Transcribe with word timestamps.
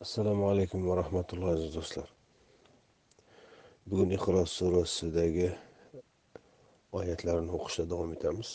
assalomu 0.00 0.44
alaykum 0.52 0.82
va 0.88 0.94
rahmatullohi 0.96 1.52
aziz 1.56 1.70
do'stlar. 1.74 2.08
Bugun 3.88 4.10
iqro 4.16 4.42
surasidagi 4.54 5.46
oyatlarni 6.98 7.54
o'qishda 7.58 7.86
davom 7.92 8.10
etamiz. 8.16 8.50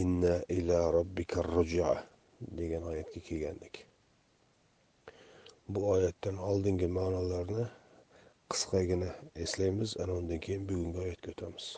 Inna 0.00 0.34
ila 0.56 0.80
robbika 0.96 1.44
rujua 1.46 1.94
degan 2.58 2.84
oyatga 2.90 3.20
kelgandik. 3.28 3.80
Bu 5.72 5.80
oyatdan 5.94 6.36
oldingi 6.50 6.88
ma'nolarni 6.98 7.64
qisqagina 8.52 9.08
eslaymiz 9.44 9.96
ana 10.02 10.18
undan 10.20 10.42
keyin 10.48 10.68
bugungi 10.68 11.00
oyatga 11.06 11.32
o'tamiz. 11.34 11.70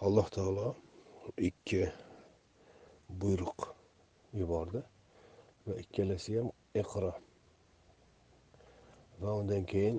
Alloh 0.00 0.32
taolo 0.38 0.66
ikki 1.50 1.82
buyruq 3.20 3.68
yubordi. 4.40 4.82
Va 5.66 5.74
ikkalasi 5.82 6.38
ham 6.38 6.48
iqro. 6.82 7.12
Va 9.22 9.30
undan 9.40 9.64
keyin 9.72 9.98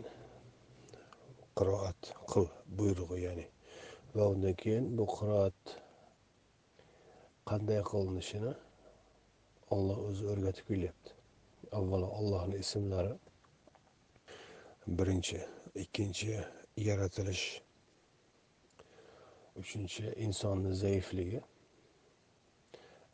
qiroat 1.58 2.02
qil 2.32 2.48
buyrug'i 2.78 3.20
ya'ni 3.26 3.46
va 4.16 4.24
undan 4.34 4.56
keyin 4.62 4.86
bu 4.98 5.06
qiroat 5.18 5.62
qanday 7.50 7.82
qilinishini 7.92 8.54
olloh 9.76 9.98
o'zi 10.08 10.24
o'rgatib 10.32 10.66
kelyapti. 10.72 11.12
Avvalo 11.78 12.08
allohni 12.20 12.56
ismlari 12.64 13.14
birinchi 14.98 15.40
ikkinchi 15.84 16.32
yaratilish 16.88 17.46
uchinchi 19.62 20.04
insonni 20.26 20.72
zaifligi 20.84 21.40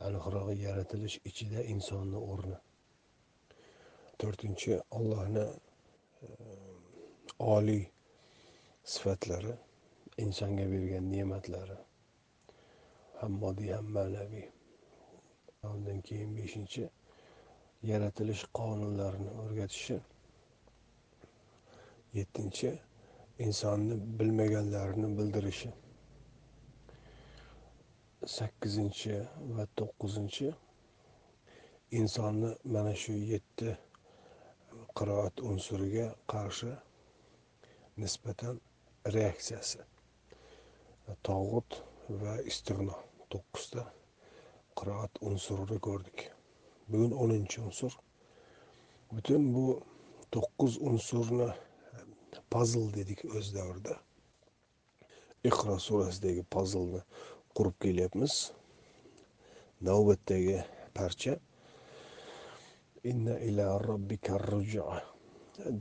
aniqrog'i 0.07 0.55
yaratilish 0.67 1.17
ichida 1.29 1.63
insonni 1.73 2.19
o'rni 2.33 2.57
to'rtinchi 4.19 4.79
ollohni 4.99 5.45
oliy 7.55 7.83
e, 7.83 7.91
sifatlari 8.93 9.53
insonga 10.25 10.65
bergan 10.73 11.11
ne'matlari 11.15 11.77
ham 13.19 13.41
moddiy 13.43 13.75
ham 13.77 13.91
ma'naviy 13.97 14.47
undan 15.73 15.99
keyin 16.07 16.31
beshinchi 16.39 16.83
yaratilish 17.83 18.43
qonunlarini 18.59 19.31
o'rgatishi. 19.41 19.99
Yettinchi 22.13 22.71
insonni 23.45 23.95
bilmaganlarini 24.19 25.17
bildirishi. 25.17 25.69
Sakkizinchi 28.35 29.13
va 29.55 29.63
to'qqizinchi. 29.77 30.49
Insonni 31.99 32.49
mana 32.73 32.93
shu 33.01 33.13
yetti 33.31 33.69
qiroat 34.97 35.41
unsuriga 35.49 36.07
qarshi 36.31 36.71
nisbatan 38.01 38.59
reaksiyasi. 39.15 39.79
Tog'ut 41.25 41.79
va 42.21 42.33
istig'no 42.51 42.97
to'qqizta 43.31 43.85
qiroat 44.77 45.13
unsurini 45.29 45.79
ko'rdik. 45.87 46.19
Bugun 46.89 47.17
o'ninchi 47.23 47.63
unsur. 47.65 47.93
Butun 49.13 49.49
bu 49.55 49.65
to'qqiz 50.33 50.77
unsurni 50.89 51.49
pazl 52.53 52.85
dedik 52.97 53.25
o'z 53.35 53.47
davrida. 53.57 53.97
Iqro 55.49 55.79
surasidagi 55.87 56.43
pazlni 56.55 57.01
qurib 57.55 57.75
kelyapmiz. 57.83 58.33
Navbatdagi 59.87 60.57
parcha. 60.97 61.33
Inna 63.11 63.35
ila 63.49 63.65
robbika 63.89 64.37
rujua. 64.49 64.99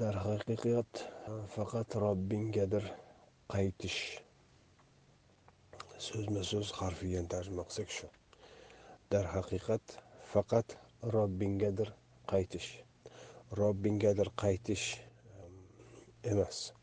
Darhaqiqat 0.00 0.92
faqat 1.54 1.98
robbinggadir 2.04 2.84
qaytish. 3.52 4.00
So'zma 6.06 6.42
so'z 6.50 6.68
harfiyan 6.78 7.26
tarjima 7.32 7.66
qilsak 7.68 7.90
shu 7.96 8.06
darhaqiqat 9.12 9.94
faqat 10.32 10.76
robbinggadir 11.14 11.92
qaytish. 12.30 12.68
Robbinggadir 13.60 14.28
qaytish 14.42 14.86
emas. 16.32 16.77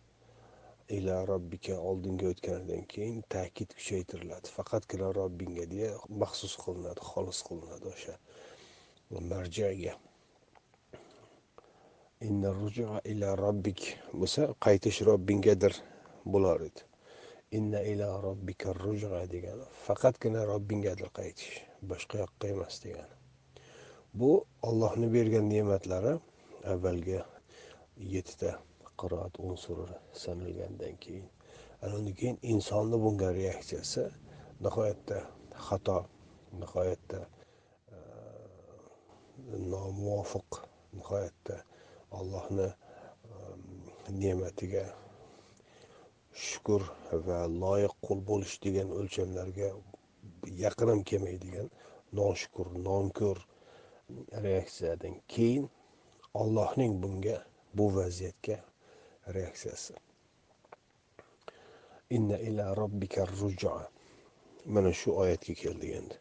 Ila 0.90 1.26
robbika 1.26 1.76
oldinga 1.90 2.28
o'tganidan 2.30 2.84
keyin 2.94 3.22
ta'kid 3.30 3.74
kuchaytiriladi. 3.78 4.52
Faqatgina 4.58 5.12
robbingga 5.20 5.66
deya 5.72 5.92
maxsus 6.22 6.54
qilinadi 6.64 7.02
xolis 7.12 7.40
qilinadi 7.48 7.88
o'sha 7.94 8.16
marjaga. 9.32 9.94
Inna 12.28 12.52
rujua 12.62 13.02
ila 13.12 13.36
robbik 13.36 13.82
bo'lsa 14.14 14.52
qaytish 14.66 15.02
robbingadir 15.10 15.74
bo'lar 16.26 16.62
edi. 16.70 16.82
Inna 17.58 17.82
ila 17.92 18.08
robbika 18.28 18.74
rujua 18.74 19.26
degani 19.34 19.66
faqatgina 19.88 20.46
robbingadir 20.52 21.10
qaytish 21.20 21.62
boshqa 21.90 22.22
yoqqa 22.24 22.54
emas 22.56 22.80
degani. 22.84 23.16
Bu 24.14 24.32
ollohni 24.70 25.08
bergan 25.18 25.50
ne'matlari 25.50 26.14
avvalgi 26.74 27.20
yettita 28.14 28.58
qiroat 29.02 29.34
unsuri 29.48 29.96
sanalgandan 30.24 30.96
keyin. 31.04 31.30
Ana 31.82 31.96
undan 32.00 32.16
keyin 32.20 32.38
insonni 32.54 32.98
bunga 33.04 33.30
reaksiyasi 33.40 34.04
nihoyatda 34.64 35.18
xato 35.68 35.98
nihoyatda 36.60 37.20
e, 37.96 37.98
nomuvofiq 39.72 40.50
nihoyatda 40.98 41.56
allohni 42.20 42.68
e, 42.70 43.34
ne'matiga 44.22 44.86
shukur 46.46 46.82
va 47.28 47.40
loyiq 47.64 47.96
qul 48.06 48.20
bo'lish 48.30 48.56
degan 48.66 48.90
o'lchamlarga 49.00 49.70
yaqin 50.64 50.90
ham 50.94 51.02
kelmaydigan 51.10 51.68
noshukur 52.20 52.68
nonko'r 52.88 53.40
reaksiyadan 54.46 55.16
keyin 55.34 55.66
ollohning 56.42 56.94
bunga 57.04 57.38
bu 57.78 57.86
vaziyatga 57.96 58.58
reaksiyasi. 59.28 59.94
Inna 62.10 62.38
ila 62.40 62.74
robbika 62.76 63.26
rujua. 63.26 63.90
Mana 64.66 64.94
shu 64.94 65.12
oyatga 65.18 65.54
keldik 65.54 65.92
endi. 65.96 66.16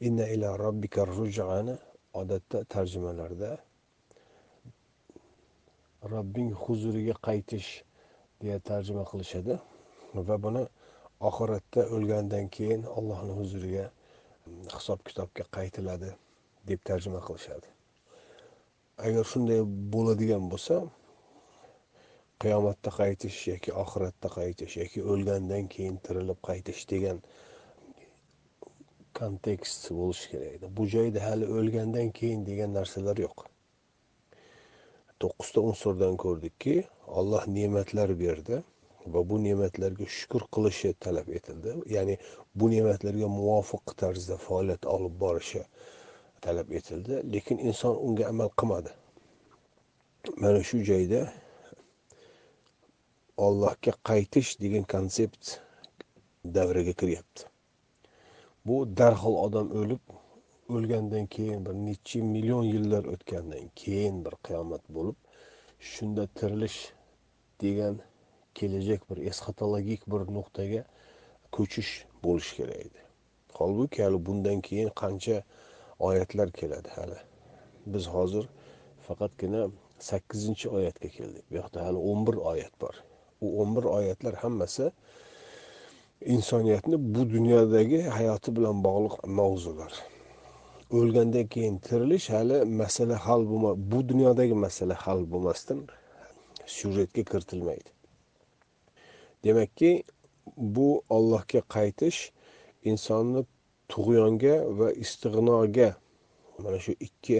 Inna 0.00 0.28
ila 0.28 0.56
robbika 0.56 1.04
rujuani 1.04 1.76
odatda 2.14 2.64
tarjimalarda 2.64 3.58
robbing 6.10 6.50
huzuriga 6.52 7.14
qaytish 7.26 7.68
deya 8.40 8.58
tarjima 8.58 9.04
qilishadi 9.10 9.54
va 10.28 10.36
buni 10.44 10.64
oxiratda 11.28 11.84
o'lgandan 11.96 12.48
keyin 12.56 12.82
allohni 12.98 13.36
huzuriga 13.38 13.84
hisob 14.74 15.04
kitobga 15.06 15.44
qaytiladi 15.56 16.10
deb 16.68 16.80
tarjima 16.88 17.20
qilishadi. 17.28 17.68
Agar 19.06 19.24
shunday 19.32 19.60
bo'ladigan 19.94 20.44
bo'lsa 20.52 20.76
qiyomatda 22.42 22.90
qaytish 22.98 23.38
yoki 23.52 23.70
oxiratda 23.82 24.28
qaytish 24.38 24.74
yoki 24.82 25.00
o'lgandan 25.14 25.64
keyin 25.74 25.96
tirilib 26.06 26.40
qaytish 26.48 26.82
degan 26.92 27.18
kontekst 29.18 29.88
bo'lishi 29.98 30.26
kerak 30.32 30.52
edi. 30.56 30.70
Bu 30.76 30.86
joyda 30.94 31.24
hali 31.28 31.48
o'lgandan 31.58 32.10
keyin 32.18 32.44
degan 32.48 32.74
narsalar 32.78 33.16
yo'q. 33.24 33.46
To'qqizta 35.20 35.64
unsurdan 35.70 36.16
ko'rdikki 36.24 36.76
olloh 37.20 37.42
ne'matlar 37.56 38.14
berdi 38.24 38.62
va 39.14 39.20
bu 39.30 39.38
ne'matlarga 39.46 40.06
shukur 40.18 40.42
qilishi 40.54 40.94
talab 41.06 41.28
etildi. 41.38 41.74
Ya'ni 41.96 42.16
bu 42.58 42.70
ne'matlarga 42.74 43.28
muvofiq 43.38 43.96
tarzda 44.02 44.36
faoliyat 44.46 44.88
olib 44.96 45.14
borishi 45.24 45.62
talab 46.44 46.72
etildi 46.78 47.14
lekin 47.32 47.58
inson 47.68 47.94
unga 48.06 48.24
amal 48.32 48.50
qilmadi. 48.60 48.90
Mana 50.42 50.60
shu 50.68 50.78
joyda 50.90 51.20
ollohga 53.46 53.92
qaytish 54.08 54.50
degan 54.62 54.84
konsept 54.94 55.42
davriga 56.56 56.92
kiryapti. 57.00 57.42
Bu 58.66 58.76
darhol 58.98 59.36
odam 59.46 59.68
o'lib 59.80 60.04
o'lgandan 60.74 61.26
keyin 61.34 61.66
bir 61.66 61.74
necha 61.86 62.20
million 62.34 62.64
yillar 62.74 63.04
o'tgandan 63.14 63.64
keyin 63.80 64.24
bir 64.24 64.34
qiyomat 64.46 64.84
bo'lib 64.96 65.18
shunda 65.92 66.26
tirilish 66.38 66.78
degan 67.62 67.94
kelajak 68.54 69.10
bir 69.10 69.18
esxatologik 69.30 70.06
bir 70.12 70.22
nuqtaga 70.36 70.82
ko'chish 71.56 71.92
bo'lishi 72.24 72.56
kerak 72.56 72.78
edi. 72.86 73.00
Holbuki 73.58 74.02
hali 74.04 74.26
bundan 74.26 74.60
keyin 74.68 74.90
qancha 75.02 75.42
oyatlar 76.08 76.48
keladi 76.58 76.88
hali. 76.96 77.18
Biz 77.86 78.06
hozir 78.14 78.44
faqatgina 79.06 79.62
sakkizinchi 79.98 80.68
oyatga 80.76 81.08
keldik. 81.16 81.44
Bu 81.50 81.54
yoqda 81.60 81.84
hali 81.86 81.98
o'n 82.10 82.26
bir 82.26 82.36
oyat 82.52 82.74
bor. 82.80 82.94
U 83.44 83.46
o'n 83.62 83.76
bir 83.76 83.84
oyatlar 83.96 84.34
hammasi 84.34 84.90
insoniyatni 86.34 86.96
bu 87.14 87.30
dunyodagi 87.30 88.02
hayoti 88.02 88.56
bilan 88.56 88.84
bog'liq 88.84 89.14
mavzular. 89.38 89.92
O'lgandan 90.98 91.46
keyin 91.54 91.78
tirilish 91.86 92.30
hali 92.30 92.64
masala 92.80 93.16
hal 93.26 93.42
bo'lma 93.50 93.72
bu 93.92 94.08
dunyodagi 94.08 94.54
masala 94.66 94.94
hal 95.04 95.20
bo'lmasdan 95.32 95.80
syujetga 96.66 97.22
kiritilmaydi. 97.30 97.90
Demakki 99.44 100.04
bu 100.76 101.02
ollohga 101.16 101.60
qaytish 101.76 102.20
insonni 102.90 103.44
tug'yonga 103.92 104.54
va 104.78 104.88
istig'noga 105.04 105.88
mana 106.62 106.78
shu 106.84 106.92
ikki 107.08 107.38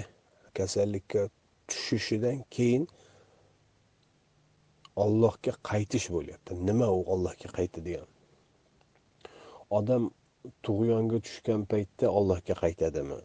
kasallikka 0.57 1.29
tushishidan 1.69 2.39
keyin 2.55 2.85
ollohga 5.05 5.53
qaytish 5.71 6.09
bo'lyapti. 6.15 6.59
Nima 6.69 6.89
u 6.99 7.01
ollohga 7.15 7.49
qaytadigan 7.59 8.09
odam 9.79 10.11
tug'yonga 10.67 11.19
tushgan 11.27 11.65
paytda 11.73 12.11
ollohga 12.19 12.55
qaytadimi? 12.63 13.21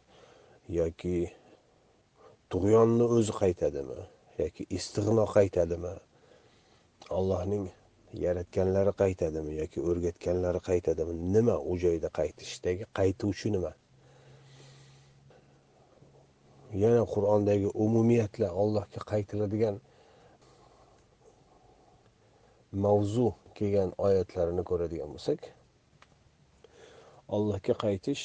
Yoki 0.80 1.18
tug'yonni 2.52 3.06
o'zi 3.18 3.34
qaytadimi? 3.42 4.00
Yoki 4.42 4.68
istig'no 4.78 5.26
qaytadimi? 5.36 5.94
Allohning 7.18 7.66
yaratganlari 8.14 8.94
qaytadimi 9.02 9.58
yoki 9.62 9.82
o'rgatganlari 9.82 10.62
qaytadimi? 10.70 11.14
Nima 11.36 11.58
u 11.60 11.78
joyda 11.84 12.10
qaytishdagi 12.20 12.88
qaytuvchi 13.00 13.52
nima? 13.56 13.74
Yana 16.84 17.04
qur'ondagi 17.14 17.68
umumiyatla 17.86 18.50
allohga 18.62 19.02
qaytiladigan 19.12 19.80
mavzu 22.86 23.34
kelgan 23.60 23.94
oyatlarini 23.98 24.64
ko'radigan 24.70 25.14
bo'lsak 25.16 25.48
allohga 27.36 27.74
qaytish 27.86 28.24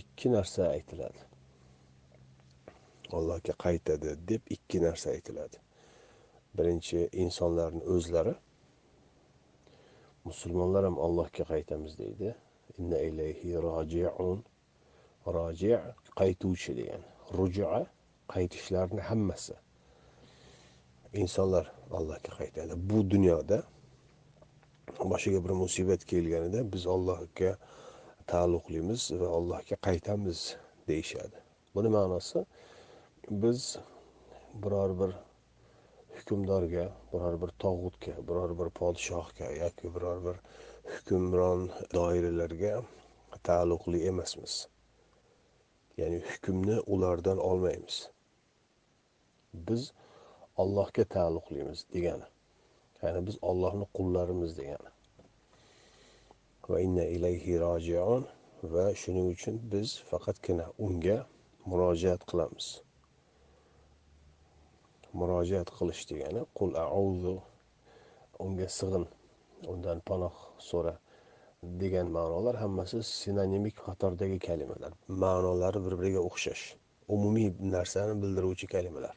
ikki 0.00 0.32
narsa 0.32 0.68
aytiladi. 0.76 1.20
Allohga 3.12 3.54
qaytadi 3.64 4.16
deb 4.28 4.42
ikki 4.56 4.80
narsa 4.82 5.10
aytiladi. 5.10 5.58
Birinchi 6.56 7.08
insonlarni 7.24 7.82
o'zlari. 7.94 8.34
Musulmonlar 10.24 10.84
ham 10.84 10.98
allohga 10.98 11.44
qaytamiz 11.52 11.98
deydi. 11.98 12.34
Inna 12.78 12.98
ilayhi 12.98 13.50
rojiun 13.62 14.38
roji 15.26 15.78
qaytuvchi 16.20 16.72
degan. 16.76 17.02
Rujua 17.38 17.86
qaytishlarni 18.34 19.00
hammasi. 19.00 19.54
Insonlar 21.22 21.72
allohga 21.98 22.32
qaytadi. 22.40 22.72
Bu 22.90 23.10
dunyoda 23.10 23.62
boshiga 25.12 25.44
bir 25.44 25.50
musibat 25.50 26.04
kelganida 26.04 26.72
biz 26.72 26.86
allohga 26.86 27.50
taalluqlimiz 28.26 29.10
va 29.20 29.28
allohga 29.38 29.76
qaytamiz 29.88 30.56
deyishadi. 30.88 31.38
Buni 31.74 31.88
ma'nosi 31.88 32.46
biz 33.30 33.78
biror 34.62 34.90
bir 35.00 35.10
hukmdorga 36.16 36.84
biror 37.12 37.34
bir 37.42 37.50
tog'utga 37.64 38.14
biror 38.28 38.50
bir 38.60 38.68
podshohga 38.80 39.48
yoki 39.62 39.94
biror 39.94 40.18
bir 40.26 40.36
hukmron 40.92 41.70
doiralarga 41.94 42.74
taalluqli 43.48 43.98
emasmiz. 44.10 44.68
Ya'ni 45.96 46.18
hukmni 46.30 46.80
ulardan 46.80 47.38
olmaymiz. 47.38 48.10
Biz 49.54 49.92
allohga 50.56 51.04
taalluqlimiz 51.04 51.86
degani. 51.94 52.28
Ya'ni 53.02 53.26
biz 53.26 53.36
ollohni 53.42 53.86
qullarimiz 53.94 54.56
degani. 54.58 54.90
Va 56.68 56.80
inna 56.80 57.04
ilayhi 57.16 57.60
rojiun 57.60 58.26
va 58.62 58.84
shuning 59.02 59.28
uchun 59.34 59.60
biz 59.72 59.98
faqatgina 60.10 60.66
unga 60.78 61.18
murojaat 61.66 62.22
qilamiz. 62.30 62.66
Murojaat 65.20 65.68
qilish 65.78 66.02
degani 66.10 66.42
qul 66.58 66.70
auzu 66.82 67.36
unga 68.44 68.68
sig'in 68.78 69.06
undan 69.72 69.98
panoh 70.08 70.36
so'ra 70.70 70.94
degan 71.80 72.06
ma'nolar 72.16 72.56
hammasi 72.64 73.02
sinonimik 73.02 73.76
qatordagi 73.86 74.38
kalimalar. 74.48 74.92
Ma'nolari 75.22 75.80
bir 75.86 75.94
biriga 76.00 76.22
o'xshash 76.28 76.62
umumiy 77.16 77.48
narsani 77.74 78.14
bildiruvchi 78.22 78.66
kalimalar. 78.74 79.14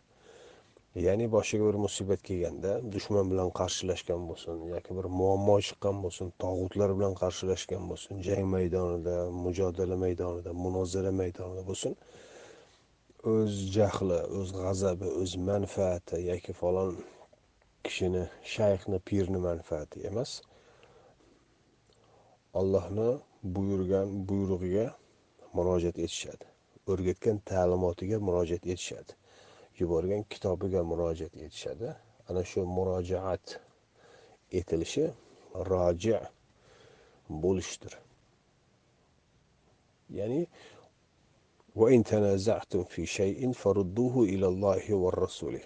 Ya'ni 1.05 1.25
boshiga 1.31 1.65
bir 1.69 1.77
musibat 1.85 2.21
kelganda 2.27 2.71
dushman 2.93 3.31
bilan 3.31 3.49
qarshilashgan 3.59 4.21
bo'lsin 4.29 4.61
yoki 4.73 4.91
bir 4.97 5.07
muammo 5.19 5.55
chiqqan 5.67 5.97
bo'lsin 6.03 6.29
tog'utlar 6.43 6.93
bilan 6.97 7.17
qarshilashgan 7.21 7.89
bo'lsin 7.89 8.21
jang 8.27 8.45
maydonida 8.53 9.15
mujodala 9.45 9.97
maydonida 10.05 10.53
munozara 10.65 11.11
maydonida 11.21 11.63
bo'lsin 11.69 11.97
o'z 13.31 13.53
jahli 13.75 14.19
o'z 14.37 14.49
g'azabi 14.59 15.07
o'z 15.21 15.31
manfaati 15.49 16.17
yoki 16.29 16.53
falon 16.61 16.91
kishini 17.85 18.23
shayxni 18.53 18.97
pirni 19.09 19.39
manfaati 19.47 19.97
emas. 20.09 20.31
Allohni 22.59 23.09
buyurgan 23.55 24.07
buyrug'iga 24.29 24.85
murojaat 25.57 25.97
etishadi. 26.05 26.45
O'rgatgan 26.91 27.37
ta'limotiga 27.51 28.17
murojaat 28.27 28.63
etishadi. 28.73 29.11
Yuborgan 29.79 30.21
kitobiga 30.31 30.81
murojaat 30.91 31.33
etishadi. 31.45 31.87
Ana 32.29 32.41
shu 32.49 32.59
murojaat 32.77 33.45
etilishi 34.59 35.05
roji 35.71 36.17
bo'lishdir. 37.43 37.93
Ya'ni 40.17 40.41
وإن 41.76 42.04
تنازعتم 42.04 42.84
في 42.84 43.06
شيء 43.06 43.52
فرudduhu 43.52 44.18
إلى 44.32 44.46
الله 44.46 44.94
والرسول 44.94 45.60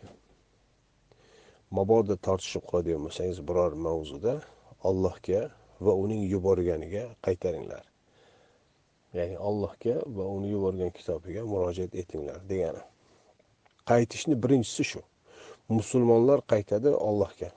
mabodo 1.74 2.14
tortishib 2.26 2.62
qoladigan 2.70 3.02
bo'lsangiz 3.06 3.38
biror 3.48 3.72
mavzuda 3.86 4.34
ollohga 4.90 5.40
va 5.86 5.92
uning 6.04 6.22
yuborganiga 6.32 7.04
qaytaringlar 7.26 7.84
ya'ni 9.18 9.36
allohga 9.48 9.96
va 10.16 10.24
uni 10.36 10.52
yuborgan 10.54 10.90
kitobiga 10.98 11.42
murojaat 11.52 11.92
etinglar 12.02 12.40
degani 12.52 12.82
qaytishni 13.90 14.36
birinchisi 14.44 14.84
shu 14.90 15.02
musulmonlar 15.78 16.44
qaytadi 16.52 16.90
ollohga 17.08 17.50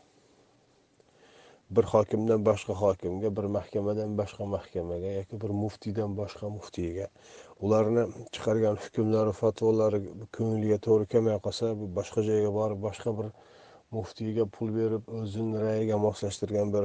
bir 1.75 1.85
hokimdan 1.93 2.45
boshqa 2.49 2.73
hokimga 2.83 3.29
bir 3.37 3.47
mahkamadan 3.57 4.11
boshqa 4.19 4.45
mahkamaga 4.55 5.09
yoki 5.19 5.41
bir 5.43 5.51
muftiydan 5.63 6.11
boshqa 6.21 6.49
muftiyga 6.57 7.07
ularni 7.64 8.04
chiqargan 8.34 8.76
hukmlari 8.84 9.32
fatvolari 9.40 10.00
ko'ngliga 10.36 10.78
to'g'ri 10.86 11.06
kelmay 11.14 11.38
qolsa 11.46 11.72
boshqa 11.98 12.24
joyga 12.28 12.50
borib 12.58 12.80
boshqa 12.86 13.14
bir 13.18 13.28
muftiyga 13.96 14.46
pul 14.56 14.70
berib 14.78 15.10
o'zini 15.20 15.58
rayiga 15.66 15.98
moslashtirgan 16.06 16.72
bir 16.74 16.84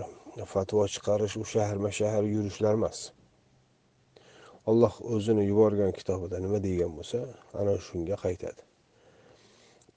fatvo 0.54 0.86
chiqarish 0.96 1.36
u 1.42 1.46
shaharma 1.54 1.92
shahar 2.00 2.24
yurishlar 2.36 2.74
emas. 2.80 3.00
Alloh 4.70 4.96
o'zini 5.16 5.44
yuborgan 5.48 5.92
kitobida 6.00 6.42
nima 6.46 6.60
degan 6.68 6.92
bo'lsa 6.98 7.20
ana 7.60 7.74
shunga 7.88 8.16
qaytadi. 8.26 8.62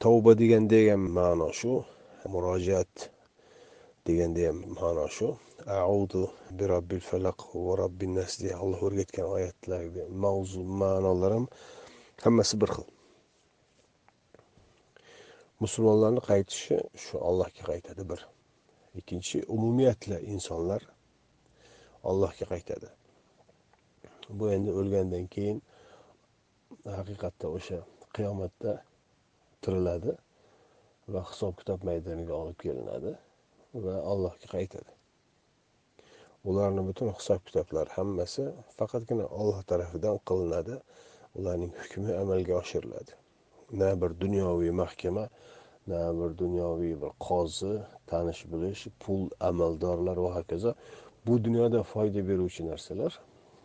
Tavba 0.02 0.32
degan 0.42 0.68
degan 0.74 1.02
ma'no 1.18 1.48
shu 1.60 1.72
murojaat 2.32 3.10
deganda 4.06 4.46
ham 4.48 4.58
ma'no 4.78 5.06
shu. 5.16 5.28
Audu 5.78 6.22
bi 6.56 6.64
robbil 6.72 7.00
falaq 7.10 7.38
va 7.54 7.76
robbin 7.82 8.14
nas 8.18 8.32
deya 8.42 8.56
alloh 8.62 8.80
o'rgatgan 8.88 9.26
oyatlarga 9.36 10.04
mavzu 10.24 10.62
ma'nolarim 10.80 11.46
ham 11.46 11.46
hammasi 12.24 12.54
bir 12.62 12.70
xil 12.76 12.88
musulmonlarni 15.64 16.22
qaytishi 16.30 16.76
shu 17.04 17.16
allohga 17.28 17.62
qaytadi 17.70 18.02
bir 18.10 18.20
ikkinchi 19.00 19.36
umumiyatla 19.56 20.16
insonlar 20.34 20.82
allohga 22.10 22.46
qaytadi 22.52 22.88
bu 24.38 24.52
endi 24.56 24.70
o'lgandan 24.80 25.26
keyin 25.34 25.58
haqiqatda 26.98 27.46
o'sha 27.56 27.78
qiyomatda 28.16 28.72
tiriladi 29.62 30.12
va 31.12 31.20
hisob 31.30 31.54
kitob 31.60 31.84
maydoniga 31.90 32.34
olib 32.42 32.58
kelinadi 32.64 33.12
va 33.84 33.94
allohga 34.12 34.48
qaytadi 34.56 34.99
ularni 36.44 36.82
butun 36.88 37.08
hisob 37.18 37.40
kitoblari 37.46 37.90
hammasi 37.98 38.42
faqatgina 38.78 39.26
olloh 39.40 39.62
tarafidan 39.70 40.16
qilinadi. 40.28 40.74
Ularning 41.38 41.72
hukmi 41.80 42.12
amalga 42.22 42.54
oshiriladi. 42.62 43.12
Na 43.80 43.90
bir 44.00 44.10
dunyoviy 44.20 44.70
mahkama 44.82 45.28
na 45.86 46.00
bir 46.18 46.38
dunyoviy 46.38 46.94
bir 47.02 47.12
qozi 47.28 47.74
tanish 48.06 48.42
bilish 48.52 48.82
pul 49.02 49.22
amaldorlar 49.40 50.16
va 50.16 50.30
hokazo. 50.38 50.74
Bu 51.26 51.44
dunyoda 51.44 51.82
foyda 51.82 52.28
beruvchi 52.28 52.66
narsalar 52.70 53.12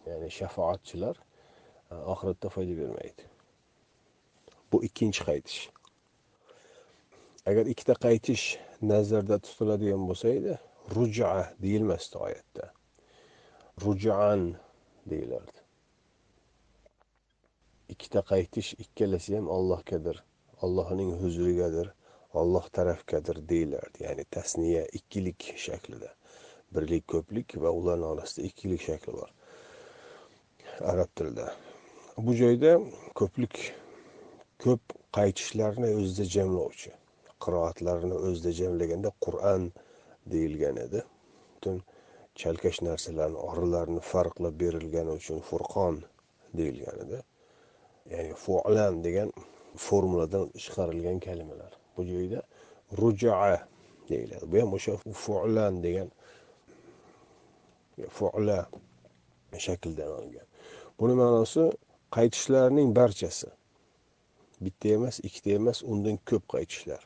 ya'ni 0.06 0.30
shafoatchilar 0.40 1.16
e, 1.92 1.96
oxiratda 1.96 2.50
foyda 2.56 2.74
bermaydi. 2.82 3.24
Bu 4.72 4.84
ikkinchi 4.88 5.22
qaytish. 5.30 5.62
Agar 7.50 7.66
ikkita 7.74 7.94
qaytish 8.06 8.46
nazarda 8.82 9.36
tutiladigan 9.46 10.08
bo'lsa 10.10 10.30
edi 10.40 10.54
ruja 10.96 11.54
deyilmasdi 11.62 12.18
oyatda. 12.18 12.74
Rujan 13.86 14.56
deyilardi 15.10 15.66
ikkita 17.90 18.22
qaytish 18.32 18.74
ikkalasi 18.84 19.36
ham 19.38 19.48
allohgadir 19.58 20.18
allohning 20.66 21.12
huzurigadir 21.22 21.92
olloh 22.42 22.66
tarafgadir 22.78 23.38
deyilardi. 23.50 24.04
Ya'ni 24.04 24.24
tasniya 24.36 24.84
ikkilik 25.00 25.54
shaklida. 25.66 26.10
Birlik 26.76 27.08
ko'plik 27.14 27.56
va 27.64 27.72
ularni 27.80 28.06
orasida 28.06 28.48
ikkilik 28.50 28.82
shakli 28.82 29.14
bor. 29.14 29.32
Arab 30.92 31.10
tilida. 31.16 31.48
Bu 32.18 32.36
joyda 32.42 32.74
ko'plik 33.22 33.62
ko'p 34.66 34.96
qaytishlarni 35.18 35.94
o'zida 36.00 36.26
jamlovchi 36.36 36.92
qiroatlarni 37.46 38.18
o'zida 38.28 38.52
jamlaganda 38.60 39.12
qur'an 39.26 39.72
deyilgan 40.32 40.78
edi. 40.78 41.04
Butun 41.56 41.84
chalkash 42.36 42.82
narsalarni 42.82 43.38
orilarni 43.38 44.02
farqlab 44.12 44.60
berilgani 44.60 45.12
uchun 45.20 45.40
furqon 45.50 45.96
deyilgan 46.58 46.98
edi. 47.06 47.22
Ya'ni 48.12 48.34
fulan 48.34 49.04
degan 49.04 49.30
formuladan 49.86 50.46
chiqarilgan 50.64 51.20
kalimalar. 51.20 51.72
Bu 51.98 52.06
joyda 52.12 52.42
rujaa 53.02 53.68
deyiladi. 54.10 54.52
Bu 54.52 54.56
ham 54.62 54.74
o'sha 54.74 54.94
fulan 55.24 55.84
degan 55.84 56.10
fula 58.10 58.60
shaklidan 59.58 60.12
olingan. 60.18 60.48
Buni 61.00 61.14
ma'nosi 61.22 61.72
qaytishlarning 62.16 62.90
barchasi. 62.96 63.50
Bitta 64.64 64.88
emas 64.98 65.20
ikkita 65.28 65.50
emas 65.60 65.84
undan 65.84 66.18
ko'p 66.30 66.44
qaytishlar. 66.54 67.02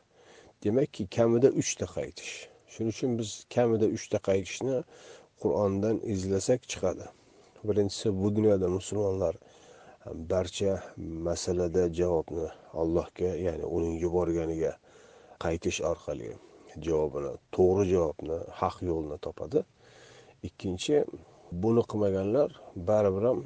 Demakki 0.64 1.06
kamida 1.16 1.48
uchta 1.60 1.86
qaytish. 1.96 2.49
Shuning 2.72 2.92
uchun 2.94 3.10
biz 3.20 3.30
kamida 3.54 3.86
uchta 3.96 4.18
qaytishni 4.28 4.76
qur'ondan 5.42 5.96
izlasak 6.14 6.60
chiqadi. 6.70 7.06
Birinchisi 7.68 8.08
bu 8.20 8.28
dunyoda 8.36 8.68
musulmonlar 8.78 9.34
barcha 10.32 10.72
masalada 11.26 11.82
javobni 12.00 12.46
allohga 12.82 13.30
ya'ni 13.46 13.64
uning 13.76 13.94
yuborganiga 14.04 14.72
qaytish 15.44 15.78
orqali 15.90 16.30
javobini 16.86 17.32
to'g'ri 17.56 17.84
javobni 17.94 18.38
haq 18.60 18.76
yo'lni 18.90 19.16
topadi. 19.26 19.60
Ikkinchi 20.48 20.96
buni 21.62 21.82
qilmaganlar 21.90 22.48
baribir 22.88 23.24
ham 23.30 23.40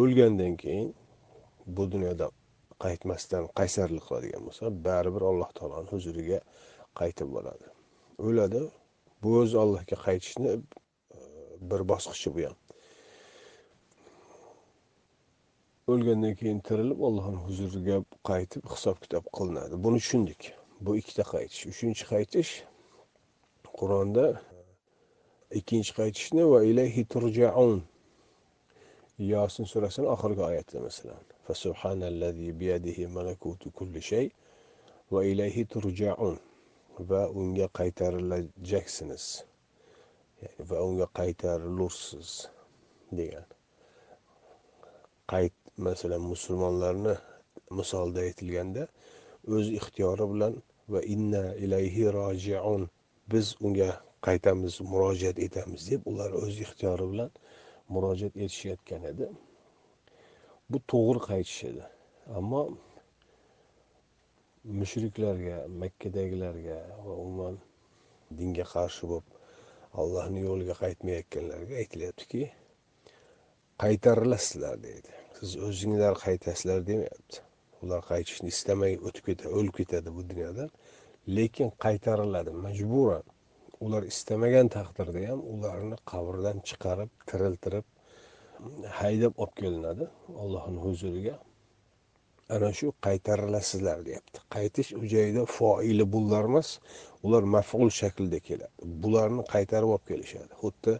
o'lgandan 0.00 0.54
keyin 0.62 0.88
bu 1.76 1.82
dunyoda 1.92 2.26
qaytmasdan 2.84 3.44
qaysarlik 3.58 4.04
qiladigan 4.08 4.42
bo'lsa 4.46 4.64
baribir 4.86 5.22
alloh 5.30 5.50
taoloni 5.58 5.88
huzuriga 5.94 6.40
qaytib 7.00 7.28
boradi. 7.36 7.73
O'ladi. 8.18 8.62
Bu 9.22 9.38
o'zi 9.40 9.58
allohga 9.58 9.96
qaytishni 10.06 10.52
e, 10.52 10.60
bir 11.70 11.80
bosqichi 11.90 12.34
bu 12.34 12.44
ham. 12.46 12.56
O'lgandan 15.92 16.34
keyin 16.40 16.60
tirilib 16.68 17.00
allohni 17.08 17.40
huzuriga 17.46 17.98
qaytib 18.30 18.68
hisob 18.74 19.00
kitob 19.04 19.26
qilinadi. 19.38 19.80
Buni 19.84 19.98
tushundik. 20.04 20.52
Bu 20.80 20.96
ikkita 21.00 21.24
qaytish. 21.34 21.66
Uchinchi 21.72 22.04
qaytish 22.12 22.52
qur'onda 23.78 24.26
e, 24.32 25.58
ikkinchi 25.60 25.92
qaytishni 26.00 26.48
va 26.52 26.62
ilayhi 26.70 27.04
turjaun. 27.16 27.82
Yosin 29.32 29.64
surasini 29.72 30.08
oxirgi 30.14 30.42
oyati 30.50 30.80
masalan 30.86 31.22
fasubhanallazi 31.46 32.48
biyadihi 32.60 33.06
malakutu 33.16 33.70
kulli 33.78 34.02
shay 34.10 34.26
va 35.12 35.24
ilayhi 35.32 35.64
turjaun. 35.74 36.36
Va 36.98 37.22
unga 37.40 37.66
qaytarilajaksiniz 37.78 39.24
va 40.68 40.78
unga 40.88 41.06
qaytarilursiz 41.18 42.30
degan. 43.18 43.46
Qayt 45.32 45.54
masalan 45.76 46.22
musulmonlarni 46.32 47.14
misolda 47.78 48.20
aytilganda 48.28 48.86
o'z 49.54 49.66
ixtiyori 49.78 50.26
bilan 50.32 50.54
va 50.92 51.00
inna 51.14 51.44
ilayhi 51.64 52.12
rojiun 52.18 52.88
biz 53.32 53.56
unga 53.66 53.90
qaytamiz 54.26 54.80
murojaat 54.90 55.38
etamiz 55.46 55.90
deb 55.90 56.06
ular 56.10 56.30
o'z 56.42 56.60
ixtiyori 56.66 57.06
bilan 57.12 57.30
murojaat 57.94 58.36
etishayotgan 58.36 59.02
edi. 59.12 59.26
Bu 60.70 60.78
to'g'ri 60.92 61.20
qaytish 61.30 61.60
edi. 61.70 61.84
Ammo 62.38 62.62
mushriklarga 64.64 65.56
makkadagilarga 65.68 66.78
va 67.04 67.14
umuman 67.24 67.56
dinga 68.38 68.64
qarshi 68.74 69.08
bo'lib 69.10 69.28
allohni 70.02 70.40
yo'liga 70.48 70.74
qaytmayotganlarga 70.82 71.74
aytilyaptiki 71.82 72.42
qaytarilasizlar 73.82 74.76
deydi. 74.86 75.12
Siz 75.38 75.56
o'zinglar 75.68 76.14
qaytasizlar 76.24 76.80
demayapti. 76.90 77.42
Ular 77.82 78.00
qaytishni 78.10 78.48
istamay 78.54 78.96
o'tib 79.06 79.24
ketadi 79.28 79.54
o'lib 79.58 79.74
ketadi 79.80 80.14
bu 80.16 80.22
dunyodan. 80.30 80.70
Lekin 81.36 81.72
qaytariladi 81.84 82.52
majburan. 82.66 83.24
Ular 83.84 84.02
istamagan 84.12 84.68
taqdirda 84.76 85.26
ham 85.30 85.40
ularni 85.54 85.96
qabrdan 86.12 86.62
chiqarib 86.68 87.10
tiriltirib 87.30 87.86
haydab 89.00 89.34
olib 89.42 89.56
kelinadi 89.60 90.08
allohni 90.42 90.80
huzuriga. 90.86 91.34
Ana 92.48 92.72
shu 92.72 92.92
qaytarilasizlar 93.06 94.04
deyapti. 94.06 94.40
Qaytish 94.54 94.92
u 95.00 95.04
joyda 95.14 95.44
foili 95.46 96.04
bular 96.12 96.44
emas 96.50 96.78
ular 97.22 97.42
maful 97.42 97.90
shaklda 98.00 98.38
keladi. 98.48 98.74
Bularni 99.02 99.42
qaytarib 99.54 99.90
olib 99.94 100.06
kelishadi. 100.10 100.52
Xuddi 100.62 100.98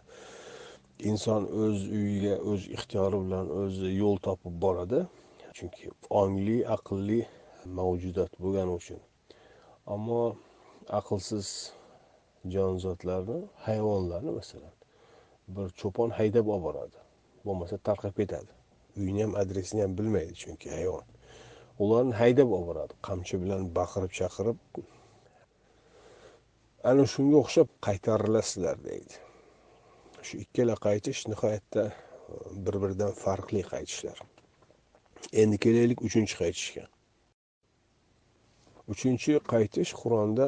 inson 1.11 1.45
o'z 1.63 1.79
uyiga 1.99 2.35
o'z 2.51 2.67
ixtiyori 2.77 3.21
bilan 3.25 3.51
o'zi 3.61 3.93
yo'l 4.01 4.17
topib 4.27 4.55
boradi. 4.65 4.99
Chunki 5.57 5.91
ongli 6.21 6.57
aqlli 6.75 7.21
mavjudot 7.77 8.31
bo'lgani 8.43 8.71
uchun. 8.79 9.01
Ammo 9.93 10.21
aqlsiz 10.99 11.47
jonzotlarni 12.53 13.39
hayvonlarni 13.67 14.31
masalan 14.39 14.75
bir 15.55 15.67
cho'pon 15.79 16.09
haydab 16.19 16.47
olib 16.53 16.63
boradi. 16.67 16.97
Bo'lmasa 17.45 17.77
tarqab 17.87 18.13
ketadi. 18.19 18.51
Uyini 18.97 19.21
ham 19.23 19.35
adresini 19.41 19.81
ham 19.85 19.97
bilmaydi 19.97 20.33
chunki 20.43 20.71
hayvon. 20.77 21.14
Ularni 21.83 22.13
haydab 22.21 22.51
olib 22.57 22.67
boradi 22.69 22.93
qamchi 23.07 23.39
bilan 23.43 23.63
baqirib 23.77 24.11
chaqirib. 24.19 24.59
Ana 26.89 27.05
shunga 27.13 27.37
o'xshab 27.43 27.69
qaytarilasizlar 27.87 28.77
deydi. 28.89 29.15
Shu 30.25 30.41
ikkala 30.43 30.75
qaytish 30.87 31.21
nihoyatda 31.31 31.83
e, 31.87 31.93
bir 32.65 32.75
biridan 32.83 33.13
farqli 33.23 33.63
qaytishlar. 33.73 34.17
Endi 35.41 35.57
kelaylik 35.65 35.99
uchinchi 36.07 36.35
qaytishga. 36.41 36.85
Uchinchi 38.93 39.39
qaytish 39.53 39.91
qur'onda 40.01 40.47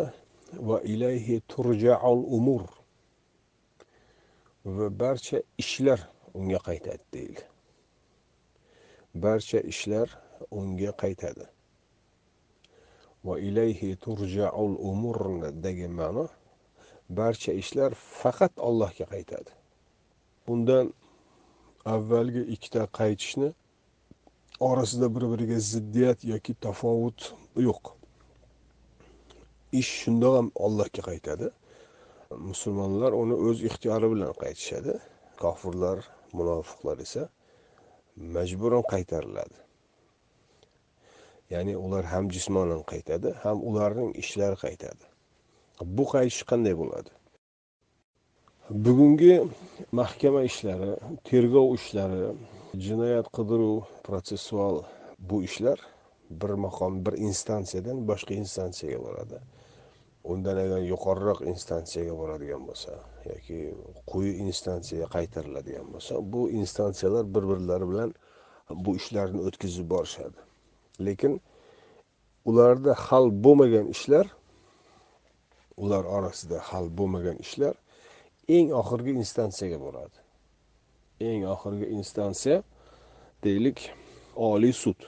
va 0.69 0.77
ilayhi 0.93 1.41
turjaul 1.53 2.21
umur. 2.39 2.63
Va 4.77 4.87
barcha 5.03 5.37
ishlar 5.63 5.99
unga 6.39 6.59
qaytadi 6.69 7.03
deyildi 7.13 7.45
barcha 9.23 9.59
ishlar 9.59 10.09
unga 10.51 10.91
qaytadi. 11.03 11.45
Va 13.25 13.35
ilayhi 13.39 13.95
turjaul 14.03 14.73
umurdagi 14.91 15.87
ma'no 15.99 16.25
barcha 17.09 17.51
ishlar 17.61 17.91
faqat 18.21 18.53
allohga 18.67 19.05
qaytadi. 19.13 19.51
Bundan 20.47 20.85
avvalgi 21.85 22.43
ikkita 22.55 22.83
qaytishni 22.99 23.49
orasida 24.69 25.07
bir 25.15 25.23
biriga 25.31 25.59
ziddiyat 25.71 26.19
yoki 26.33 26.53
tafovut 26.65 27.19
yo'q. 27.67 27.83
Ish 29.79 29.91
shundoq 30.01 30.33
ham 30.39 30.47
allohga 30.65 31.01
qaytadi. 31.09 31.47
Musulmonlar 32.49 33.11
uni 33.21 33.35
o'z 33.47 33.57
ixtiyori 33.69 34.07
bilan 34.13 34.33
qaytishadi. 34.43 34.93
Kofirlar 35.43 35.97
munofiqlar 36.37 36.97
esa 37.05 37.23
majburan 38.35 38.83
qaytariladi. 38.93 39.66
Ya'ni 41.53 41.73
ular 41.85 42.05
ham 42.13 42.25
jismonan 42.35 42.81
qaytadi 42.91 43.29
ham 43.43 43.57
ularning 43.69 44.11
ishlari 44.23 44.57
qaytadi. 44.65 45.03
Bu 45.97 46.03
qaytish 46.13 46.41
qanday 46.49 46.75
bo'ladi? 46.81 47.11
Bugungi 48.85 49.35
mahkama 49.99 50.41
ishlari 50.49 50.91
tergov 51.27 51.67
ishlari 51.79 52.23
jinoyat 52.85 53.27
qidiruv 53.37 53.77
protsessual 54.05 54.81
bu 55.29 55.37
ishlar 55.49 55.79
bir 56.41 56.51
maqom 56.65 57.05
bir 57.05 57.15
instansiyadan 57.27 57.97
boshqa 58.09 58.33
instansiyaga 58.43 58.99
boradi. 59.05 59.39
Undan 60.33 60.57
agar 60.65 60.81
yuqoriroq 60.93 61.39
instansiyaga 61.51 62.13
boradigan 62.21 62.67
bo'lsa 62.69 62.91
yoki 63.29 63.59
quyi 64.11 64.33
instansiyaga 64.47 65.07
qaytariladigan 65.15 65.87
bo'lsa 65.93 66.13
bu 66.33 66.41
instansiyalar 66.61 67.23
bir 67.35 67.43
birlari 67.51 67.89
bilan 67.91 68.13
bu 68.85 68.95
ishlarni 68.99 69.39
o'tkazib 69.47 69.89
borishadi. 69.95 70.46
Lekin 70.99 71.41
ularda 72.45 72.93
hal 72.93 73.25
bo'lmagan 73.43 73.87
ishlar 73.95 74.27
ular 75.77 76.03
orasida 76.05 76.57
hal 76.69 76.85
bo'lmagan 76.97 77.37
ishlar 77.45 77.75
eng 78.47 78.71
oxirgi 78.81 79.11
instansiyaga 79.21 79.79
boradi. 79.85 80.17
Eng 81.29 81.45
oxirgi 81.53 81.85
instansiya 81.97 82.63
deylik 83.43 83.91
oliy 84.35 84.73
sud. 84.73 84.99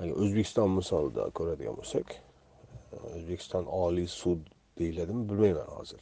Agar 0.00 0.14
o'zbekiston 0.22 0.70
misolida 0.78 1.30
ko'radigan 1.38 1.74
bo'lsak 1.80 2.16
o'zbekiston 3.16 3.64
oliy 3.66 4.08
sud 4.20 4.40
deyiladimi? 4.78 5.28
Bilmayman 5.28 5.68
hozir. 5.76 6.00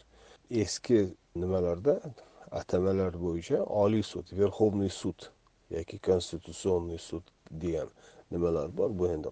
Eski 0.50 0.98
nimalarda? 1.34 2.00
Atamalar 2.50 3.14
bo'yicha 3.26 3.58
oliy 3.82 4.02
sud 4.02 4.26
verxovniy 4.40 4.92
sud 5.02 5.28
yoki 5.70 5.98
konstitutsionniy 6.08 6.98
sud 6.98 7.24
degan 7.50 7.88
nimalar 8.30 8.68
bor? 8.78 8.90
Bu 8.98 9.08
endi 9.14 9.28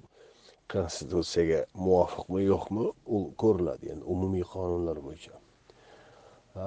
konstitutsiyaga 0.72 1.60
muvofiqmi 1.84 2.40
yo'qmi? 2.52 2.84
U 3.14 3.18
ko'riladi 3.42 3.92
endi 3.92 4.04
umumiy 4.14 4.44
qonunlar 4.54 4.98
bo'yicha. 5.06 5.34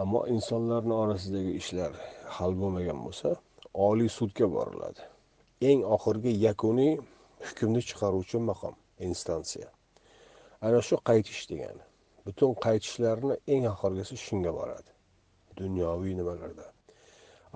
Ammo 0.01 0.22
insonlarni 0.36 0.93
orasidagi 1.03 1.51
ishlar 1.62 1.91
hal 2.38 2.51
bo'lmagan 2.62 3.00
bo'lsa 3.05 3.36
oliy 3.88 4.10
sudga 4.17 4.48
boriladi. 4.55 5.01
Eng 5.70 5.81
oxirgi 5.96 6.31
yakuniy 6.48 6.93
hukmni 7.48 7.81
chiqaruvchi 7.89 8.38
maqom 8.50 8.75
instansiya. 9.08 9.70
Ana 10.65 10.79
shu 10.88 10.96
qaytish 11.10 11.43
degani 11.51 11.84
butun 12.25 12.51
qaytishlarni 12.65 13.36
eng 13.53 13.65
oxirgisi 13.74 14.15
shunga 14.25 14.51
boradi. 14.60 14.91
Dunyoviy 15.62 16.13
nimalarda. 16.20 16.65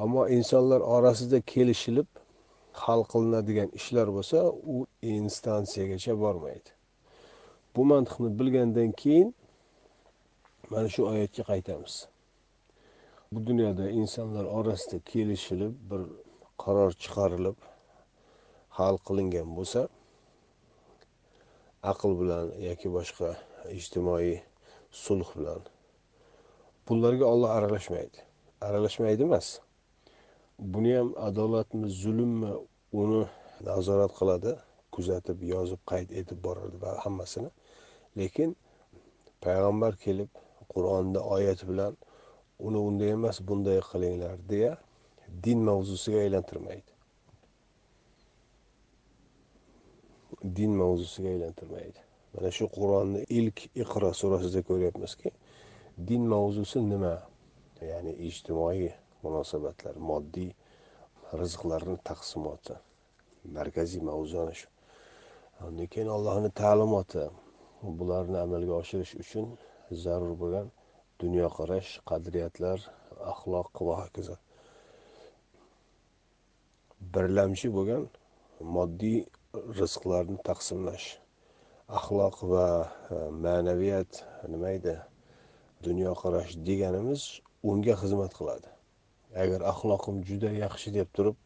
Ammo 0.03 0.27
insonlar 0.37 0.81
orasida 0.95 1.39
kelishilib 1.51 2.07
hal 2.83 3.01
qilinadigan 3.11 3.69
ishlar 3.79 4.07
bo'lsa 4.17 4.39
u 4.75 4.77
instansiyagacha 5.15 6.13
bormaydi. 6.23 6.69
Bu 7.75 7.85
mantiqni 7.91 8.29
bilgandan 8.39 8.91
keyin 9.01 9.29
mana 10.69 10.89
shu 10.89 11.01
oyatga 11.11 11.43
qaytamiz. 11.51 11.95
Bu 13.31 13.39
dunyoda 13.47 13.89
insonlar 13.89 14.45
orasida 14.57 14.97
kelishilib 15.11 15.73
bir 15.91 16.01
qaror 16.63 16.91
chiqarilib 17.03 17.57
hal 18.77 18.95
qilingan 19.07 19.49
bo'lsa 19.57 19.81
aql 21.91 22.11
bilan 22.21 22.45
yoki 22.67 22.89
boshqa 22.97 23.29
ijtimoiy 23.77 24.35
sulh 25.03 25.29
bilan 25.37 25.61
bunlarga 26.87 27.25
olloh 27.33 27.49
aralashmaydi. 27.57 28.17
Aralashmaydi 28.61 29.23
emas. 29.23 29.47
Buni 30.59 30.93
ham 30.97 31.13
adolatmi 31.17 31.89
zulmmi 31.89 32.51
uni 33.01 33.25
nazorat 33.67 34.11
qiladi 34.19 34.51
kuzatib 34.95 35.43
yozib 35.53 35.81
qayd 35.91 36.09
etib 36.19 36.39
boradi 36.47 36.77
va 36.83 36.91
hammasini. 37.03 37.49
Lekin 38.17 38.55
payg'ambar 39.43 39.93
kelib 40.03 40.31
qur'onda 40.73 41.19
oyat 41.35 41.61
bilan 41.69 41.93
uni 42.67 42.79
unday 42.87 43.09
emas 43.17 43.37
bunday 43.47 43.79
qilinglar 43.91 44.37
deya 44.51 44.73
din 45.43 45.59
mavzusiga 45.69 46.19
aylantirmaydi. 46.25 46.91
Din 50.57 50.71
mavzusiga 50.81 51.29
aylantirmaydi. 51.35 51.99
Mana 52.33 52.49
shu 52.57 52.65
qur'onni 52.77 53.21
ilk 53.39 53.57
iqro 53.83 54.13
surasida 54.21 54.61
ko'ryapmizki 54.69 55.29
din 56.07 56.23
mavzusi 56.33 56.79
nima? 56.91 57.15
Ya'ni 57.91 58.13
ijtimoiy 58.27 58.91
munosabatlar 59.25 59.95
moddiy 60.09 60.51
rizqlarni 61.41 61.97
taqsimoti 62.09 62.75
markaziy 63.57 64.01
mavzu 64.09 64.35
ana 64.43 64.53
shu. 64.59 64.67
Undan 65.67 65.87
keyin 65.93 66.09
allohni 66.17 66.49
ta'limoti 66.61 67.23
bularni 67.99 68.37
amalga 68.45 68.73
oshirish 68.81 69.13
uchun 69.23 69.47
zarur 70.03 70.33
bo'lgan 70.41 70.67
dunyoqarash 71.23 71.91
qadriyatlar 72.09 72.79
axloq 73.31 73.81
va 73.87 73.95
hokazo. 74.01 74.35
Birlamchi 77.13 77.67
bo'lgan 77.77 78.03
moddiy 78.75 79.19
rizqlarni 79.79 80.37
taqsimlash 80.49 81.07
axloq 81.99 82.37
va 82.51 82.67
e, 83.15 83.17
ma'naviyat 83.45 84.11
nima 84.51 84.69
edi? 84.77 84.95
Dunyoqarash 85.87 86.51
deganimiz 86.67 87.21
unga 87.71 87.93
xizmat 88.01 88.33
qiladi. 88.39 88.74
Agar 89.43 89.59
axloqim 89.71 90.15
juda 90.29 90.49
yaxshi 90.63 90.89
deb 90.97 91.09
turib 91.15 91.37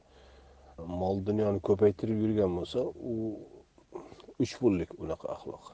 mol 1.01 1.15
dunyoni 1.29 1.59
ko'paytirib 1.67 2.17
yurgan 2.23 2.51
bo'lsa 2.59 2.79
u 3.11 3.13
uch 4.43 4.53
pullik 4.61 4.89
unaqa 5.03 5.27
axloq. 5.35 5.65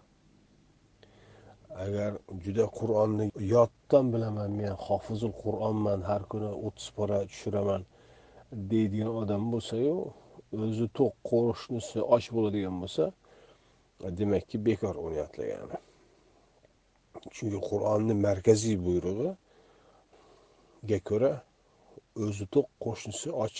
Agar 1.85 2.11
juda 2.43 2.65
qur'onni 2.79 3.25
yoddan 3.55 4.05
bilaman 4.13 4.51
men 4.61 4.73
hofizul 4.85 5.33
qur'onman 5.43 5.99
har 6.09 6.21
kuni 6.31 6.51
o'ttiz 6.65 6.87
pora 6.97 7.17
tushiraman 7.31 7.81
deydigan 8.71 9.11
odam 9.21 9.43
bo'lsayu 9.53 9.95
o'zi 10.65 10.87
to'q 10.97 11.13
qo'shnisi 11.29 11.99
och 12.15 12.25
bo'ladigan 12.35 12.75
bo'lsa 12.83 13.03
demakki 14.19 14.57
bekor 14.67 14.95
uni 15.05 15.15
yodlagani 15.23 15.77
chunki 17.35 17.59
qur'onni 17.69 18.13
markaziy 18.27 18.77
buyrug'iga 18.85 19.37
ko'ra 21.09 21.31
o'zi 22.23 22.45
to'q 22.53 22.67
qo'shnisi 22.83 23.29
och 23.43 23.55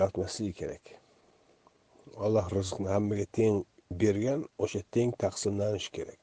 yotmasligi 0.00 0.52
kerak. 0.60 0.84
Alloh 2.26 2.46
rizqni 2.58 2.88
hammaga 2.94 3.26
teng 3.38 3.56
bergan 4.00 4.40
o'sha 4.62 4.80
teng 4.94 5.10
taqsimlanishi 5.22 5.90
kerak. 5.96 6.18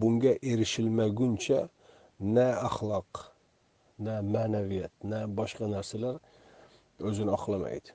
Bunga 0.00 0.32
erishilmaguncha 0.50 1.60
na 2.34 2.46
axloq 2.68 3.10
na 3.98 4.14
ma'naviyat 4.34 4.94
na 5.10 5.18
boshqa 5.38 5.66
narsalar 5.74 6.16
o'zini 7.08 7.30
oqlamaydi. 7.38 7.90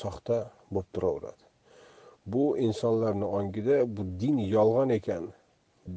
Soxta 0.00 0.36
bo'lib 0.72 0.88
turaveradi. 0.94 1.44
Bu 2.32 2.44
insonlarni 2.66 3.26
ongida 3.38 3.76
bu 3.96 4.02
din 4.20 4.38
yolg'on 4.56 4.90
ekan 4.98 5.24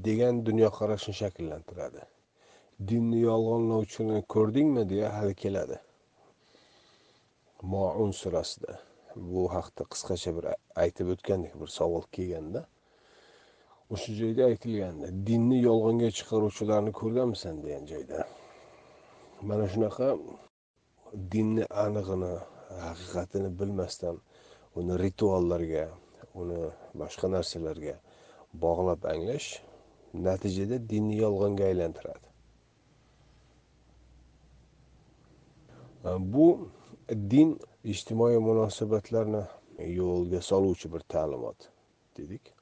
degan 0.06 0.36
dunyoqarashni 0.47 1.13
shakllantiradi. 1.21 2.01
Dinni 2.88 3.19
yolg'onlovchini 3.30 4.17
ko'rdingmi 4.34 4.84
deya 4.91 5.08
hali 5.17 5.36
keladi. 5.43 5.77
Moun 7.73 8.12
surasida. 8.21 8.73
Bu 9.15 9.41
haqda 9.56 9.84
qisqacha 9.93 10.32
bir 10.38 10.45
aytib 10.84 11.08
o'tgandik 11.13 11.53
bir 11.62 11.69
savol 11.77 12.03
kelganda. 12.15 12.62
O'sha 13.93 14.12
joyda 14.21 14.43
aytilgandi 14.51 15.08
dinni 15.27 15.58
yolg'onga 15.69 16.10
chiqaruvchilarni 16.17 16.91
ko'rganmisan 16.99 17.56
degan 17.63 17.84
joyda? 17.91 18.19
Mana 19.49 19.65
shunaqa 19.73 20.08
dinni 21.34 21.65
anig'ini 21.86 22.34
haqiqatini 22.86 23.49
bilmasdan 23.60 24.15
uni 24.80 24.93
rituallarga 25.03 25.86
uni 26.41 26.62
boshqa 27.01 27.27
narsalarga 27.36 27.95
bog'lab 28.63 29.01
anglash 29.13 29.49
natijada 30.27 30.77
dinni 30.91 31.15
yolg'onga 31.23 31.63
aylantiradi. 31.71 32.27
Bu 36.34 36.47
din 37.08 37.56
ijtimoiy 37.84 38.38
munosabatlarni 38.43 39.43
yo'lga 39.80 40.41
soluvchi 40.41 40.91
bir 40.93 41.04
ta'limot 41.13 41.70
dedik. 42.17 42.54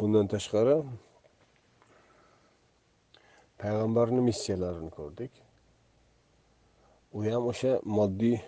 Bundan 0.00 0.28
tashqari 0.30 0.76
payg'ambarni 3.58 4.22
missiyalarini 4.30 4.90
ko'rdik. 4.98 5.32
U 7.16 7.24
ham 7.26 7.50
o'sha 7.50 7.72
moddiy 7.98 8.38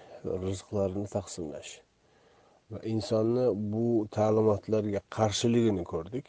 rizqlarni 0.47 1.07
taqsimlash 1.17 1.73
va 2.71 2.79
insonni 2.95 3.47
bu 3.73 4.07
ta'limotlarga 4.17 5.01
qarshiligini 5.17 5.85
ko'rdik. 5.93 6.27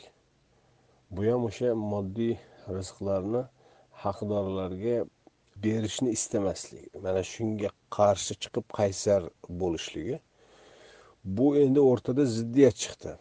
Bu 1.12 1.30
ham 1.30 1.46
o'sha 1.50 1.76
moddiy 1.94 2.36
rizqlarni 2.78 3.44
haqdorlarga 4.04 4.96
berishni 5.64 6.10
istamasligi 6.18 6.90
mana 7.06 7.22
shunga 7.34 7.70
qarshi 7.98 8.34
chiqib 8.44 8.66
qaysar 8.78 9.22
bo'lishligi 9.62 10.18
bu 11.38 11.48
endi 11.64 11.80
o'rtada 11.92 12.26
ziddiyat 12.38 12.76
chiqdi. 12.84 13.12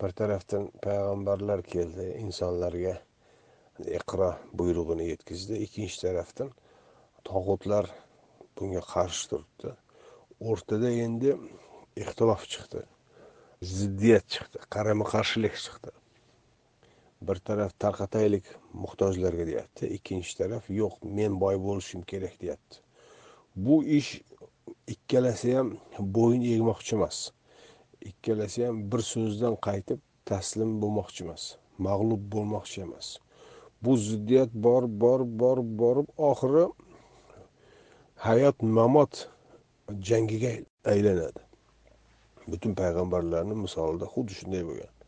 Bir 0.00 0.10
tarafdan 0.20 0.64
payg'ambarlar 0.84 1.62
keldi 1.72 2.06
insonlarga 2.24 2.94
iqro 3.98 4.30
buyrug'ini 4.58 5.08
yetkazdi. 5.12 5.58
Ikkinchi 5.66 6.00
tarafdan 6.06 6.50
tog'utlar 7.28 7.90
bunga 8.56 8.82
qarshi 8.92 9.28
turibdi. 9.30 9.74
O'rtada 10.50 10.88
endi 11.04 11.36
ixtilof 12.02 12.46
chiqdi 12.52 12.80
ziddiyat 13.76 14.26
chiqdi 14.34 14.58
qarama 14.74 15.04
qarshilik 15.12 15.56
chiqdi. 15.64 15.90
Bir 17.28 17.36
taraf 17.48 17.72
tarqataylik 17.78 18.44
muhtojlarga 18.72 19.46
deyapti 19.46 19.88
ikkinchi 19.96 20.36
taraf 20.38 20.70
yo'q 20.80 20.94
men 21.16 21.40
boy 21.40 21.56
bo'lishim 21.66 22.02
kerak 22.12 22.40
deyapti. 22.42 22.76
Bu 23.56 23.84
ish 23.84 24.10
ikkalasi 24.94 25.54
ham 25.56 25.68
bo'yin 26.16 26.44
egmoqchi 26.54 26.94
emas. 26.98 27.18
Ikkalasi 28.10 28.66
ham 28.66 28.76
bir 28.92 29.02
so'zdan 29.12 29.56
qaytib 29.66 30.00
taslim 30.30 30.70
bo'lmoqchi 30.82 31.24
emas 31.26 31.44
mag'lub 31.86 32.22
bo'lmoqchi 32.34 32.82
emas. 32.86 33.08
Bu 33.82 33.96
ziddiyat 33.96 34.50
bor 34.64 34.82
bor 35.02 35.20
bor 35.40 35.58
borib 35.82 36.08
oxiri 36.30 36.64
hayot 38.26 38.62
mamot 38.62 39.28
jangiga 40.08 40.52
aylanadi. 40.92 41.40
Butun 42.50 42.72
payg'ambarlarni 42.80 43.54
misolida 43.64 44.06
xuddi 44.14 44.40
shunday 44.40 44.64
bo'lgan. 44.70 44.99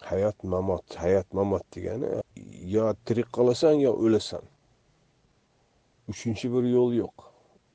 Hayot 0.00 0.44
mamot 0.44 0.96
hayot 1.02 1.28
mamot 1.32 1.64
degani 1.74 2.08
yo 2.74 2.94
tirik 3.04 3.28
qolasan 3.36 3.80
yo 3.80 3.92
o'lasan. 4.04 4.42
Uchinchi 6.10 6.46
bir 6.54 6.64
yo'l 6.76 6.92
yo'q. 7.02 7.16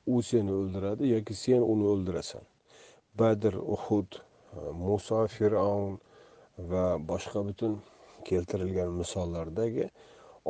U 0.08 0.22
seni 0.22 0.52
o'ldiradi 0.60 1.08
yoki 1.16 1.34
sen 1.44 1.62
uni 1.74 1.86
o'ldirasan. 1.94 2.44
Badr 3.20 3.54
uhud 3.76 4.20
muso 4.84 5.28
fir'avn 5.36 5.98
va 6.72 6.86
boshqa 7.10 7.40
butun 7.48 7.74
keltirilgan 8.28 8.92
misollardagi 9.02 9.90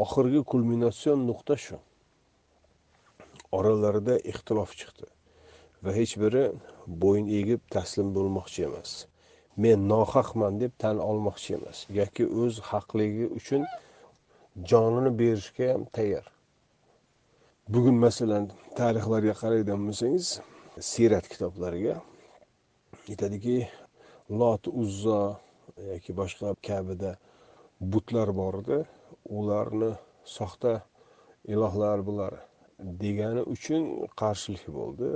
oxirgi 0.03 0.41
kulminatsion 0.51 1.25
nuqta 1.29 1.57
shu. 1.65 1.77
Oralarida 3.57 4.15
ixtilof 4.31 4.75
chiqdi 4.79 5.07
va 5.83 5.91
hech 5.99 6.13
biri 6.23 6.43
bo'yin 7.03 7.27
egib 7.39 7.61
taslim 7.75 8.13
bo'lmoqchi 8.15 8.67
emas. 8.69 8.91
Men 9.57 9.87
nohaqman 9.89 10.59
deb 10.61 10.73
tan 10.81 10.97
olmoqchi 11.09 11.55
emas. 11.59 11.77
Yoki 11.99 12.25
o'z 12.41 12.59
haqligi 12.69 13.25
uchun 13.39 13.63
jonini 14.69 15.11
berishga 15.19 15.73
ham 15.73 15.83
tayyor. 15.95 16.25
Bugun 17.73 17.97
masalan 18.05 18.45
tarixlarga 18.79 19.33
qaraydigan 19.41 19.81
bo'lsangiz 19.87 20.27
siyrat 20.91 21.25
kitoblariga 21.31 21.95
aytadiki 23.09 23.57
lot 24.39 24.63
uzzo 24.81 25.21
yoki 25.91 26.11
boshqa 26.19 26.47
kabida 26.67 27.11
butlar 27.91 28.29
bor 28.39 28.55
edi. 28.61 28.79
Ularni 29.37 29.91
soxta 30.37 30.73
ilohlar 31.53 31.99
bular 32.07 32.33
degani 33.03 33.41
uchun 33.55 33.83
qarshilik 34.21 34.65
bo'ldi 34.77 35.07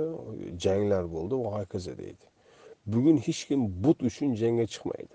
janglar 0.64 1.04
bo'ldi 1.14 1.34
va 1.44 1.50
hokazo 1.58 1.92
deydi. 2.02 2.26
Bugun 2.86 3.16
hech 3.26 3.42
kim 3.48 3.60
but 3.84 3.98
uchun 4.08 4.34
jangga 4.40 4.66
chiqmaydi. 4.72 5.14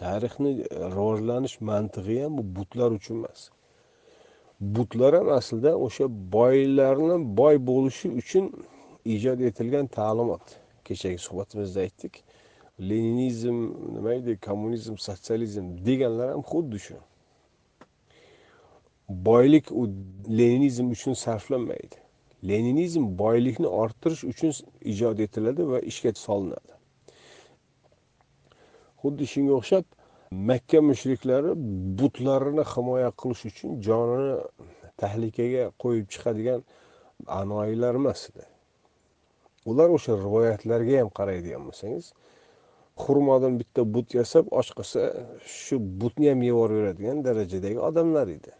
Tarixni 0.00 0.50
e, 0.60 0.76
rivojlanish 0.96 1.56
mantig'i 1.68 2.16
ham 2.22 2.38
bu 2.38 2.42
butlar 2.56 2.90
uchun 2.98 3.16
emas. 3.20 3.40
Butlar 4.74 5.12
ham 5.18 5.28
aslida 5.38 5.72
o'sha 5.86 6.06
boylarni 6.36 7.16
boy 7.40 7.56
bo'lishi 7.70 8.08
uchun 8.20 8.44
ijod 9.14 9.40
etilgan 9.48 9.86
ta'limot. 9.98 10.44
Kechagi 10.86 11.18
suhbatimizda 11.26 11.80
aytdik 11.86 12.14
leninizm 12.80 13.58
nima 13.94 14.14
edi 14.14 14.36
kommunizm 14.46 14.96
sotsializm 15.06 15.66
deganlar 15.86 16.28
ham 16.34 16.42
xuddi 16.52 16.78
shu. 16.86 16.96
Boylik 19.08 19.72
u 19.72 19.82
leninizm 20.38 20.86
uchun 20.96 21.14
sarflanmaydi. 21.24 21.96
Leninizm 22.48 23.04
boylikni 23.22 23.68
orttirish 23.82 24.24
uchun 24.32 24.52
ijod 24.92 25.18
etiladi 25.26 25.66
va 25.72 25.80
ishga 25.92 26.12
solinadi. 26.26 26.72
Xuddi 29.02 29.26
shunga 29.32 29.56
o'xshab 29.60 29.84
makka 30.50 30.80
mushriklari 30.90 31.52
butlarini 31.98 32.64
himoya 32.72 33.10
qilish 33.20 33.44
uchun 33.50 33.80
jonini 33.86 34.36
tahlikaga 35.02 35.64
qo'yib 35.82 36.06
chiqadigan 36.12 36.60
anoyilar 37.40 37.94
emas 38.02 38.20
edi. 38.30 38.44
Ular 39.70 39.88
o'sha 39.96 40.16
rivoyatlarga 40.24 41.00
ham 41.00 41.10
qaraydigan 41.18 41.62
bo'lsangiz 41.68 42.12
xurmodan 43.02 43.58
bitta 43.60 43.84
but 43.94 44.14
yasab 44.20 44.44
och 44.60 44.70
qolsa 44.78 45.00
shu 45.62 45.76
butni 46.00 46.26
ham 46.32 46.40
yuborveradigan 46.48 47.24
darajadagi 47.26 47.78
odamlar 47.88 48.28
edi. 48.36 48.52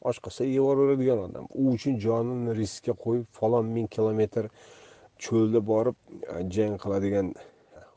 Och 0.00 0.16
qolsa 0.24 0.44
yuboradigan 0.44 1.18
odam. 1.18 1.46
U 1.50 1.72
uchun 1.74 1.98
jonini 2.00 2.54
riskka 2.56 2.92
qo'yib 3.04 3.26
falon 3.38 3.66
ming 3.76 3.88
kilometr 3.96 4.48
cho'lda 5.24 5.60
borib 5.70 5.96
e, 6.34 6.36
jang 6.54 6.76
qiladigan 6.82 7.34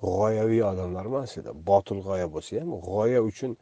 g'oyaviy 0.03 0.63
odamlar 0.71 1.05
emas 1.11 1.37
edi. 1.39 1.51
Botil 1.69 1.99
g'oya 2.07 2.27
bo'lsa 2.35 2.59
ham 2.61 2.75
g'oya 2.87 3.21
uchun 3.29 3.55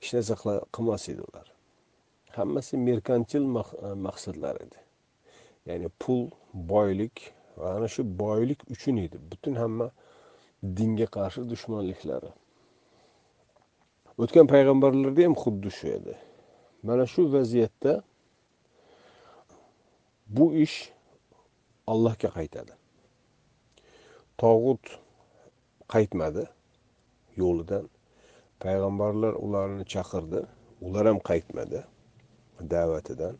hech 0.00 0.12
narsa 0.16 0.34
qilmas 0.74 1.08
edi 1.12 1.22
ular. 1.28 1.46
Hammasi 2.38 2.82
merkantil 2.88 3.44
e, 3.62 3.94
maqsadlar 4.06 4.56
edi. 4.66 4.78
Ya'ni 5.68 5.88
pul 6.02 6.22
boylik 6.74 7.16
va 7.58 7.76
ana 7.76 7.88
shu 7.94 8.02
boylik 8.24 8.60
uchun 8.74 8.96
edi. 9.06 9.16
Butun 9.30 9.54
hamma 9.62 9.90
dinga 10.78 11.06
qarshi 11.16 11.48
dushmanliklari. 11.52 12.30
O'tgan 14.22 14.46
payg'ambarlarda 14.54 15.22
ham 15.26 15.34
xuddi 15.44 15.70
shu 15.78 15.88
edi. 15.98 16.14
Mana 16.82 17.06
shu 17.06 17.32
vaziyatda 17.32 18.02
bu 20.26 20.54
ish 20.54 20.92
allohga 21.86 22.28
qaytadi. 22.38 22.72
Tog'ut 24.38 24.84
qaytmadi 25.92 26.44
yo'lidan. 27.36 27.84
Payg'ambarlar 28.62 29.32
ularni 29.44 29.84
chaqirdi 29.94 30.40
ular 30.80 31.04
ham 31.06 31.18
qaytmadi 31.30 31.80
da'vatidan. 32.72 33.34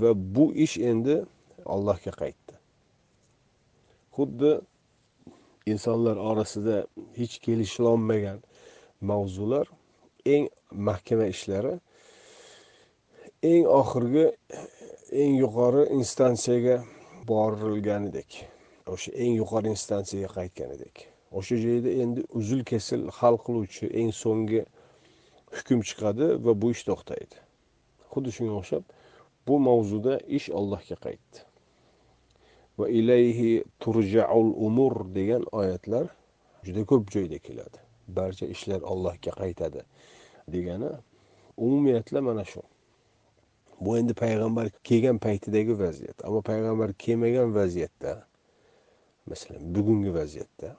Va 0.00 0.10
bu 0.34 0.44
ish 0.64 0.76
endi 0.90 1.16
allohga 1.74 2.12
qaytdi. 2.22 2.54
Xuddi 4.16 4.52
insonlar 5.72 6.16
orasida 6.16 6.86
hech 7.18 7.34
kelishilolmagan 7.44 8.38
mavzular 9.00 9.66
eng 10.34 10.48
mahkama 10.88 11.26
ishlari 11.34 11.74
eng 13.42 13.66
oxirgi 13.80 14.26
eng 15.12 15.34
yuqori 15.42 15.82
instansiyaga 15.98 16.82
borilganidek. 17.28 18.30
O'sha 18.86 19.12
eng 19.12 19.34
yuqori 19.40 19.68
instansiyaga 19.76 20.34
qaytgan 20.38 20.74
edik 20.78 21.08
o'sha 21.32 21.56
joyda 21.56 21.90
endi 22.02 22.24
uzil 22.38 22.64
kesil 22.64 23.08
hal 23.18 23.36
qiluvchi 23.44 23.86
eng 24.00 24.12
so'nggi 24.22 24.62
hukm 25.56 25.80
chiqadi 25.88 26.28
va 26.44 26.52
bu 26.60 26.70
ish 26.74 26.84
to'xtaydi. 26.88 27.36
Xuddi 28.12 28.30
shunga 28.36 28.54
o'xshab 28.60 28.84
bu 29.46 29.58
mavzuda 29.68 30.14
ish 30.38 30.48
ollohga 30.58 30.96
qaytdi. 31.06 31.38
Va 32.78 32.86
ilayhi 33.00 33.52
turjaul 33.82 34.48
umur 34.66 34.94
degan 35.18 35.44
oyatlar 35.60 36.06
juda 36.66 36.82
ko'p 36.90 37.04
joyda 37.14 37.38
keladi. 37.46 37.78
Barcha 38.16 38.46
ishlar 38.54 38.80
ollohga 38.92 39.32
qaytadi 39.40 39.84
degani 40.54 40.90
umumiyatla 41.56 42.20
mana 42.28 42.44
shu. 42.44 42.62
Bu 43.80 43.98
endi 43.98 44.14
payg'ambar 44.14 44.70
kelgan 44.84 45.18
paytidagi 45.18 45.78
vaziyat. 45.78 46.24
Ammo 46.24 46.42
payg'ambar 46.42 46.92
kelmagan 46.92 47.54
vaziyatda 47.54 48.26
masalan 49.26 49.74
bugungi 49.74 50.14
vaziyatda 50.14 50.76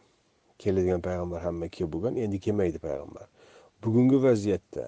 keladigan 0.59 1.01
payg'ambar 1.01 1.41
hamma 1.41 1.67
kelib 1.67 1.93
bo'lgan 1.93 2.15
endi 2.15 2.39
kelmaydi 2.39 2.79
payg'ambar 2.79 3.27
bugungi 3.83 4.23
vaziyatda 4.23 4.85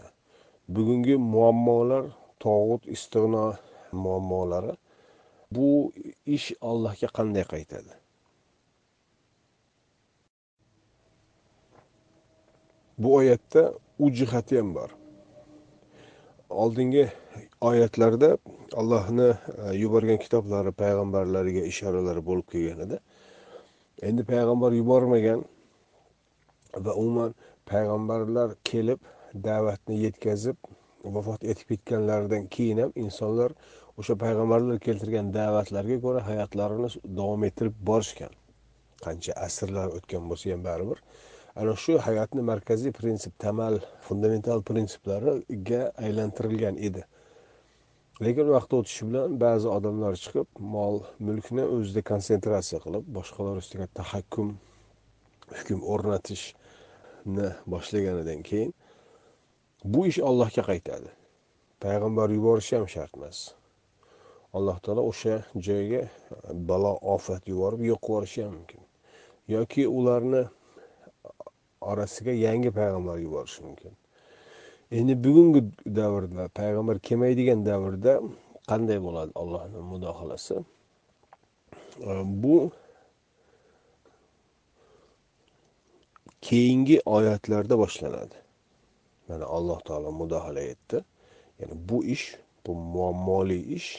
bugungi 0.68 1.16
muammolar 1.34 2.06
tog'ut 2.40 2.88
istig'no 2.96 3.46
muammolari 3.92 4.74
bu 5.52 5.94
ish 6.26 6.52
allohga 6.62 7.08
qanday 7.18 7.46
qaytadi? 7.54 7.94
Bu 12.98 13.16
oyatda 13.16 13.74
u 14.00 14.12
jihati 14.12 14.58
ham 14.58 14.76
bor. 14.76 14.90
Oldingi 16.52 17.06
oyatlarda 17.62 18.38
allohni 18.74 19.28
e, 19.32 19.76
yuborgan 19.84 20.18
kitoblari 20.18 20.72
payg'ambarlariga 20.84 21.64
ishoralar 21.72 22.20
bo'lib 22.30 22.48
kelgan 22.54 22.84
edi. 22.86 23.00
Endi 24.10 24.26
payg'ambar 24.34 24.72
yubormagan 24.80 25.46
va 26.86 26.94
umuman 27.02 27.36
payg'ambarlar 27.72 28.56
kelib 28.72 29.00
da'vatni 29.48 30.00
yetkazib 30.06 30.58
vafot 31.18 31.44
etib 31.44 31.68
ketganlaridan 31.74 32.48
keyin 32.56 32.78
ham 32.84 32.92
insonlar 33.06 33.52
o'sha 33.98 34.16
payg'ambarlar 34.24 34.80
keltirgan 34.88 35.34
da'vatlarga 35.40 35.98
ko'ra 36.06 36.22
hayotlarini 36.30 36.90
davom 37.20 37.44
ettirib 37.50 37.76
borishgan. 37.92 38.34
Qancha 39.06 39.34
asrlar 39.48 39.88
o'tgan 39.98 40.30
bo'lsa 40.32 40.54
ham 40.54 40.64
baribir. 40.70 40.98
Ana 41.56 41.76
shu 41.76 41.98
hayotni 42.00 42.42
markaziy 42.52 42.92
prinsip 42.92 43.34
tamal 43.40 43.80
fundamental 44.08 44.62
prinsiplariga 44.70 45.82
aylantirilgan 46.06 46.78
edi. 46.88 47.04
Lekin 48.22 48.52
vaqt 48.56 48.74
o'tishi 48.78 49.08
bilan 49.10 49.38
ba'zi 49.44 49.68
odamlar 49.78 50.18
chiqib 50.24 50.48
mol 50.76 51.02
mulkni 51.28 51.64
o'zida 51.76 52.02
konsentratsiya 52.12 52.80
qilib 52.84 53.08
boshqalar 53.18 53.56
ustiga 53.64 53.88
tahakkum 54.00 54.54
hukm 55.56 55.80
o'rnatishni 55.94 57.48
boshlaganidan 57.74 58.46
keyin 58.50 58.72
bu 59.94 60.06
ish 60.12 60.20
ollohga 60.30 60.64
qaytadi. 60.70 61.10
Payg'ambar 61.84 62.30
yuborishi 62.38 62.78
ham 62.78 62.88
shart 62.96 63.18
emas. 63.18 63.38
Alloh 64.58 64.78
taolo 64.86 65.04
o'sha 65.12 65.36
joyga 65.68 66.04
balo 66.70 66.94
ofat 67.16 67.48
yuborib 67.52 67.82
yo'q 67.92 68.02
qilib 68.06 68.10
yuborishi 68.10 68.44
ham 68.46 68.54
mumkin. 68.58 68.82
Yoki 69.56 69.88
ularni 69.88 70.44
orasiga 71.82 72.32
yangi 72.32 72.72
payg'ambar 72.72 73.18
yuborishi 73.18 73.64
mumkin. 73.64 73.94
Endi 74.92 75.14
bugungi 75.24 75.62
davrda 75.86 76.48
payg'ambar 76.60 77.00
kelmaydigan 77.08 77.66
davrda 77.66 78.14
qanday 78.70 79.00
bo'ladi 79.06 79.32
allohni 79.42 79.80
mudohalasi 79.92 80.56
ehm, 82.10 82.28
bu 82.44 82.56
keyingi 86.42 86.98
oyatlarda 87.06 87.76
boshlanadi. 87.84 88.38
Mana 89.28 89.46
alloh 89.46 89.80
taolo 89.88 90.12
mudohala 90.12 90.62
etdi. 90.74 90.98
Ya'ni 91.60 91.76
bu 91.90 92.04
ish 92.16 92.28
bu 92.68 92.76
muammoli 92.76 93.60
ish 93.78 93.90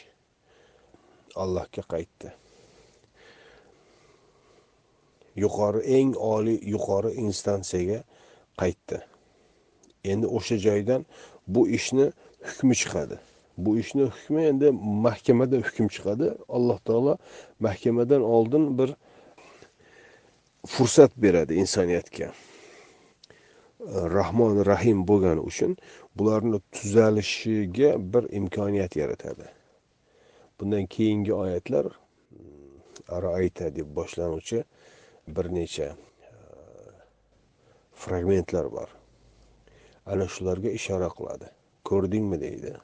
allohga 1.35 1.83
qaytdi. 1.93 2.33
Yuqori 5.35 5.81
eng 5.97 6.15
oliy 6.15 6.59
yuqori 6.73 7.11
instansiyaga 7.25 8.03
qaytdi. 8.61 8.97
Endi 10.03 10.27
o'sha 10.27 10.57
joydan 10.57 11.05
bu 11.47 11.67
ishni 11.77 12.11
hukmi 12.47 12.75
chiqadi. 12.81 13.17
Bu 13.57 13.77
ishni 13.77 14.03
hukmi 14.03 14.41
endi 14.51 14.71
mahkamada 15.05 15.57
hukm 15.57 15.87
chiqadi. 15.95 16.27
Alloh 16.49 16.79
taolo 16.87 17.17
mahkamadan 17.59 18.21
oldin 18.21 18.77
bir 18.77 18.95
fursat 20.67 21.11
beradi 21.17 21.53
insoniyatga. 21.53 22.31
Rahmon 24.17 24.65
rahim 24.65 25.07
bo'lgani 25.07 25.41
uchun 25.49 25.77
bularni 26.15 26.59
tuzalishiga 26.71 27.89
bir 28.13 28.23
imkoniyat 28.39 28.95
yaratadi. 28.95 29.45
Bundan 30.59 30.85
keyingi 30.85 31.33
oyatlar 31.33 31.85
araayta 33.07 33.75
deb 33.75 33.87
boshlanuvchi 33.95 34.63
bir 35.27 35.45
necha 35.55 35.83
e, 35.83 35.95
fragmentlar 37.93 38.71
bor. 38.71 38.89
Ana 40.05 40.27
shularga 40.27 40.69
ishora 40.69 41.09
qiladi. 41.09 41.47
Ko'rdingmi 41.83 42.41
deydi. 42.41 42.77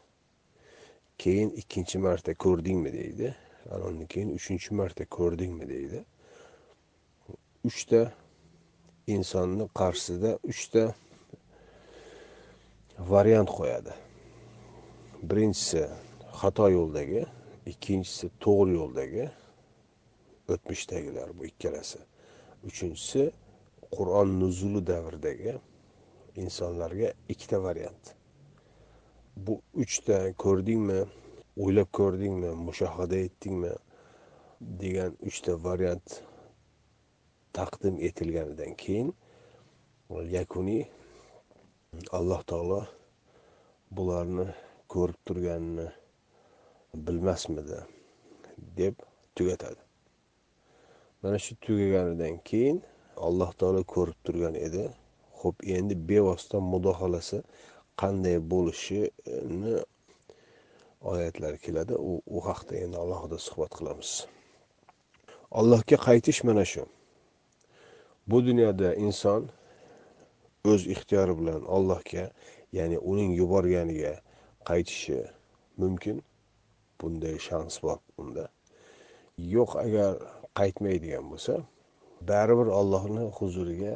Keyin 1.17 1.49
ikkinchi 1.49 1.99
marta 1.99 2.33
ko'rdingmi 2.33 2.93
deydi. 2.93 3.35
Undan 3.71 4.05
keyin 4.05 4.29
uchinchi 4.35 4.73
marta 4.73 5.05
ko'rdingmi 5.05 5.69
deydi. 5.69 6.05
Uchta 7.65 8.11
insonni 9.07 9.67
qarshisida 9.79 10.39
uchta 10.43 10.93
variant 12.99 13.49
qo'yadi. 13.57 13.93
Birinchisi 15.29 15.83
xato 16.39 16.69
yo'ldagi 16.69 17.25
ikkinchisi 17.71 18.31
to'g'ri 18.43 18.77
yo'ldagi 18.79 19.25
o'tmishdagilar 20.53 21.39
bu 21.39 21.45
ikkalasi. 21.51 21.99
Uchinchisi 22.67 23.23
qur'on 23.95 24.29
nuzuli 24.41 24.81
davridagi 24.91 25.53
insonlarga 26.35 27.13
ikkita 27.33 27.57
variant. 27.63 28.03
Bu 29.45 29.61
uchta 29.83 30.17
ko'rdingmi 30.43 30.99
o'ylab 31.63 31.89
ko'rdingmi 31.99 32.51
mushohada 32.67 33.17
etdingmi 33.27 33.71
degan 34.81 35.11
uchta 35.29 35.55
variant 35.63 36.07
taqdim 37.57 37.95
etilganidan 38.07 38.73
keyin 38.83 39.09
yakuniy 40.37 40.83
alloh 42.17 42.41
taolo 42.51 42.81
bularni 43.95 44.47
ko'rib 44.93 45.19
turganini 45.25 45.87
bilmasmidi 47.05 47.79
deb 48.79 48.95
tugatadi. 49.35 49.88
Mana 51.21 51.37
shu 51.39 51.55
tugaganidan 51.63 52.35
keyin 52.49 52.77
alloh 53.27 53.51
taolo 53.59 53.83
ko'rib 53.93 54.17
turgan 54.25 54.55
edi. 54.55 54.83
Ho'p 55.39 55.57
endi 55.77 55.95
bevosita 56.09 56.57
mudohalasi 56.73 57.37
qanday 58.01 58.37
bo'lishini 58.51 59.75
oyatlar 61.11 61.57
keladi. 61.63 61.93
U 62.09 62.11
u 62.35 62.39
haqda 62.47 62.73
endi 62.83 62.97
alohida 63.03 63.37
suhbat 63.47 63.71
qilamiz. 63.77 64.11
Allohga 65.59 65.97
qaytish 66.07 66.39
mana 66.47 66.65
shu. 66.71 66.83
Bu 68.29 68.37
dunyoda 68.47 68.89
inson 69.05 69.41
o'z 70.71 70.81
ixtiyori 70.93 71.33
bilan 71.39 71.61
allohga 71.75 72.25
ya'ni 72.77 72.97
uning 73.11 73.31
yuborganiga 73.41 74.13
qaytishi 74.69 75.19
mumkin. 75.81 76.23
Bunday 76.99 77.35
shans 77.47 77.75
bor 77.83 77.99
unda. 78.21 78.45
Yo'q 79.55 79.71
agar 79.85 80.11
qaytmaydigan 80.59 81.25
bo'lsa 81.31 81.55
baribir 82.31 82.69
ollohni 82.79 83.25
huzuriga 83.37 83.93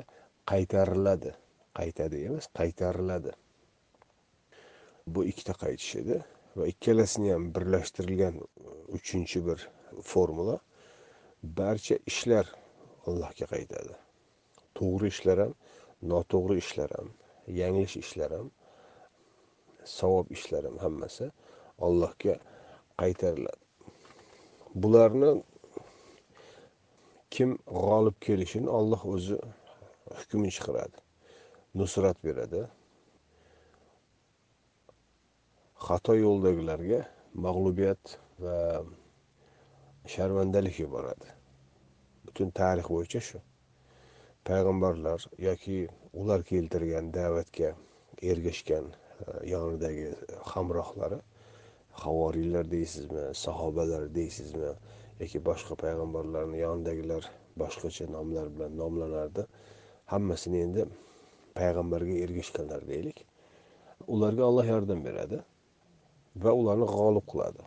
qaytariladi. 0.52 1.32
Qaytadi 1.80 2.18
emas 2.28 2.46
qaytariladi. 2.60 3.32
Bu 5.14 5.26
ikkita 5.32 5.54
qaytish 5.64 5.94
edi 6.02 6.18
va 6.58 6.68
ikkalasini 6.74 7.30
ham 7.34 7.44
birlashtirilgan 7.56 8.36
uchinchi 8.98 9.40
bir 9.48 9.60
formula 10.12 10.58
barcha 11.60 11.98
ishlar 12.12 12.46
allohga 13.08 13.46
qaytadi. 13.54 13.94
To'g'ri 14.78 15.08
ishlar 15.14 15.38
ham 15.44 15.54
noto'g'ri 16.12 16.58
ishlar 16.64 16.90
ham 16.98 17.10
yanglish 17.62 17.96
ishlar 18.04 18.30
ham 18.38 18.48
savob 19.98 20.28
ishlar 20.38 20.64
ham 20.68 20.78
hammasi 20.86 21.26
allohga 21.88 22.36
qaytariladi. 23.02 23.62
Bularni 24.82 25.32
kim 27.34 27.56
g'olib 27.68 28.18
kelishini 28.26 28.70
olloh 28.80 29.06
o'zi 29.14 29.38
hukmini 30.18 30.52
chiqaradi 30.58 31.00
nusrat 31.82 32.20
beradi. 32.28 32.62
Xato 35.86 36.14
yo'ldagilarga 36.16 37.00
mag'lubiyat 37.46 38.18
va 38.44 38.58
sharmandalik 40.16 40.80
yuboradi. 40.84 41.28
Butun 42.28 42.54
tarix 42.60 42.88
bo'yicha 42.96 43.22
shu. 43.30 43.42
Payg'ambarlar 44.48 45.26
yoki 45.48 45.78
ular 46.22 46.44
keltirgan 46.52 47.12
da'vatga 47.18 47.70
ergashgan 48.32 48.86
e, 48.94 49.26
yonidagi 49.54 50.08
hamrohlari 50.52 51.20
havoriylar 52.04 52.72
deysizmi 52.72 53.26
sahobalar 53.46 54.04
deysizmi 54.16 54.72
yoki 55.24 55.40
boshqa 55.50 55.74
payg'ambarlarni 55.84 56.58
yonidagilar 56.66 57.24
boshqacha 57.62 58.06
nomlar 58.16 58.48
bilan 58.56 58.72
nomlanardi. 58.82 59.44
Hammasini 60.14 60.60
endi 60.66 60.86
payg'ambarga 61.60 62.16
ergashganlar 62.26 62.82
deylik. 62.92 63.18
Ularga 64.14 64.44
alloh 64.50 64.68
yordam 64.74 65.00
beradi 65.08 65.40
va 66.44 66.52
ularni 66.60 66.88
g'olib 66.96 67.26
qiladi. 67.32 67.64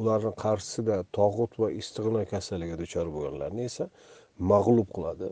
Ularni 0.00 0.32
qarshisida 0.44 0.96
tog'ut 1.18 1.58
va 1.62 1.68
istig'no 1.80 2.22
kasaliga 2.32 2.76
duchor 2.82 3.06
bo'lganlarni 3.16 3.66
esa 3.70 3.88
mag'lub 4.52 4.88
qiladi 4.96 5.28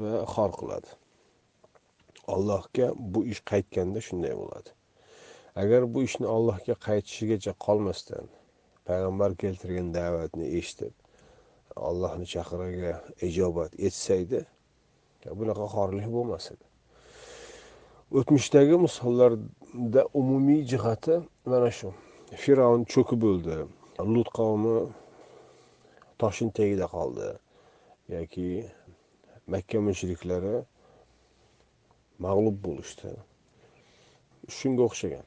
va 0.00 0.12
xor 0.34 0.50
qiladi. 0.60 0.90
Allohga 2.34 2.86
bu 3.12 3.20
ish 3.32 3.42
qaytganda 3.50 4.00
shunday 4.08 4.34
bo'ladi. 4.42 4.70
Agar 5.62 5.82
bu 5.94 5.98
ishni 6.08 6.26
allohga 6.36 6.74
qaytishigacha 6.86 7.52
qolmasdan 7.66 8.26
payg'ambar 8.88 9.30
keltirgan 9.42 9.88
da'vatni 9.98 10.46
eshitib 10.58 10.92
allohni 11.88 12.26
chaqirig'iga 12.34 12.94
ijobat 13.28 13.72
etsa 13.86 14.14
edi 14.24 14.40
bunaqa 15.40 15.66
xorlik 15.74 16.06
bo'lmas 16.16 16.44
edi. 16.54 16.64
O'tmishdagi 18.18 18.76
misollarda 18.84 20.02
umumiy 20.20 20.62
jihati 20.72 21.14
mana 21.50 21.70
shu. 21.78 21.88
Fir'avn 22.42 22.82
cho'kib 22.92 23.22
o'ldi 23.30 23.56
lut 24.14 24.28
qavmi 24.38 24.76
toshin 26.20 26.48
tagida 26.56 26.86
qoldi 26.96 27.28
yoki 28.14 28.48
makka 29.52 29.78
mushriklari 29.88 30.56
mag'lub 32.24 32.56
bo'lishdi. 32.66 33.10
Shunga 34.56 34.82
o'xshagan. 34.88 35.26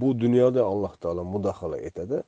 Bu 0.00 0.08
dunyoda 0.22 0.62
alloh 0.72 0.92
taolo 1.02 1.22
mudaxala 1.34 1.78
etadi 1.88 2.18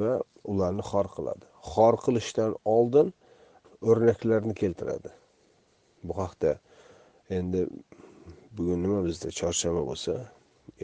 va 0.00 0.12
ularni 0.52 0.84
xor 0.90 1.06
qiladi. 1.16 1.44
Xor 1.72 1.94
qilishdan 2.04 2.52
oldin 2.76 3.08
o'rnaklarni 3.88 4.54
keltiradi. 4.62 5.10
Bu 6.06 6.12
haqda 6.22 6.52
endi 7.38 7.60
bugun 8.56 8.82
nima 8.84 9.00
bizda? 9.08 9.28
Chorshanba 9.40 9.82
bo'lsa 9.90 10.14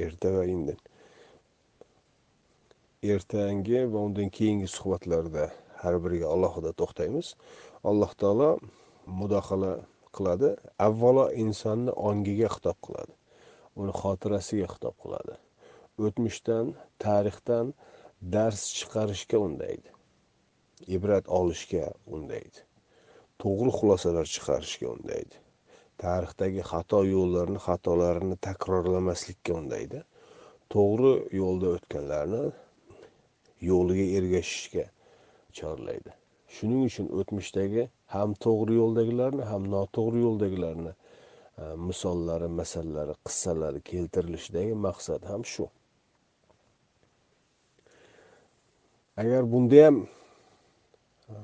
erta 0.04 0.28
va 0.36 0.44
indin. 0.54 0.78
Ertangi 3.14 3.80
va 3.92 3.98
undan 4.06 4.28
keyingi 4.36 4.68
suhbatlarda 4.76 5.44
har 5.82 5.94
biriga 6.04 6.26
alohida 6.34 6.70
to'xtaymiz. 6.80 7.26
Alloh 7.90 8.10
taolo 8.20 8.50
mudaxala 9.20 9.72
qiladi 10.16 10.50
avvalo 10.88 11.24
insonni 11.44 11.92
ongiga 12.08 12.48
xitob 12.54 12.78
qiladi 12.86 13.14
uni 13.80 13.92
xotirasiga 14.00 14.66
xitob 14.74 14.96
qiladi. 15.02 15.34
O'tmishdan 16.06 16.74
tarixdan 17.04 17.74
dars 18.34 18.62
chiqarishga 18.78 19.38
undaydi. 19.46 19.88
Ibrat 20.96 21.28
olishga 21.38 21.84
undaydi. 22.16 22.60
To'g'ri 23.42 23.72
xulosalar 23.78 24.26
chiqarishga 24.34 24.88
undaydi. 24.96 25.36
Tarixdagi 26.04 26.62
xato 26.70 27.02
yo'llarni 27.14 27.60
xatolarini 27.66 28.36
takrorlamaslikka 28.48 29.58
undaydi. 29.60 30.04
To'g'ri 30.74 31.12
yo'lda 31.40 31.74
o'tganlarni 31.76 32.44
yo'liga 33.70 34.06
ergashishga 34.18 34.84
chorlaydi. 35.60 36.14
Shuning 36.56 36.84
uchun 36.88 37.08
o'tmishdagi 37.20 37.88
ham 38.14 38.34
to'g'ri 38.44 38.78
yo'ldagilarni 38.80 39.48
ham 39.50 39.66
noto'g'ri 39.74 40.22
yo'ldagilarni 40.26 40.92
e, 40.92 41.64
misollari 41.88 42.48
masallari 42.60 43.16
qissalari 43.28 43.82
keltirilishidagi 43.90 44.78
maqsad 44.86 45.26
ham 45.32 45.44
shu. 45.52 45.66
Agar 49.20 49.42
bunda 49.52 49.78
ham 49.86 49.96
e, 50.02 51.34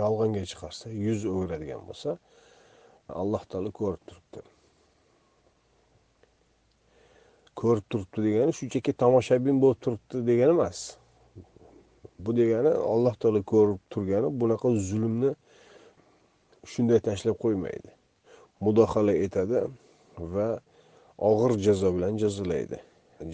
yolg'onga 0.00 0.42
chiqarsa 0.50 0.86
yuz 1.06 1.20
o'giradigan 1.32 1.82
bo'lsa 1.88 2.10
alloh 3.22 3.42
taolo 3.50 3.70
ko'rib 3.80 4.02
turibdi. 4.08 4.40
Ko'rib 7.60 7.84
turibdi 7.90 8.18
degani 8.28 8.52
shunchaki 8.58 8.92
tomoshabin 9.02 9.60
bo'lib 9.62 9.80
turibdi 9.84 10.24
degani 10.30 10.56
emas. 10.56 10.80
Bu 12.24 12.30
degani 12.40 12.72
alloh 12.92 13.14
taolo 13.22 13.42
ko'rib 13.52 13.80
turgani 13.92 14.28
bunaqa 14.40 14.68
zulmni 14.88 15.32
shunday 16.72 17.00
tashlab 17.08 17.36
qo'ymaydi. 17.44 17.90
Mudohala 18.64 19.14
etadi 19.26 19.60
va 20.34 20.48
og'ir 21.30 21.52
jazo 21.66 21.88
bilan 21.96 22.14
jazolaydi. 22.22 22.78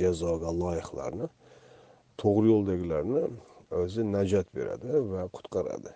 Jazoga 0.01 0.51
loyiqlarni 0.63 1.27
to'g'ri 2.21 2.47
yo'ldagilarni 2.55 3.23
o'zi 3.71 4.03
najot 4.05 4.49
beradi 4.55 5.01
va 5.13 5.27
qutqaradi. 5.37 5.93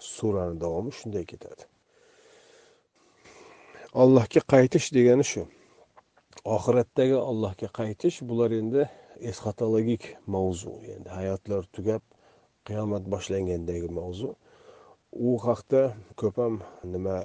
Surani 0.00 0.60
davomi 0.60 0.92
shunday 0.98 1.24
ketadi. 1.32 1.64
Allohga 4.02 4.40
qaytish 4.52 4.88
degani 4.96 5.24
shu. 5.32 5.42
Oxiratdagi 6.56 7.18
allohga 7.30 7.68
qaytish 7.80 8.22
bular 8.28 8.50
endi 8.60 8.86
esxatologik 9.30 10.16
mavzu. 10.34 10.72
Endi 10.94 11.10
hayotlar 11.18 11.62
tugab 11.76 12.02
qiyomat 12.68 13.04
boshlangandagi 13.12 13.90
mavzu. 14.00 14.34
U 15.28 15.36
haqda 15.46 15.82
ko'p 16.20 16.36
ham 16.42 16.60
nima 16.94 17.16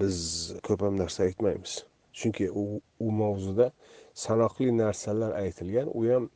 biz 0.00 0.18
ko'p 0.66 0.84
ham 0.86 0.94
narsa 1.02 1.24
aytmaymiz. 1.28 1.72
Chunki 2.12 2.46
u 2.50 2.64
u 3.06 3.08
mavzuda 3.22 3.72
sanoqli 4.14 4.70
narsalar 4.82 5.32
aytilgan. 5.42 5.88
U 5.98 6.00
ham 6.12 6.30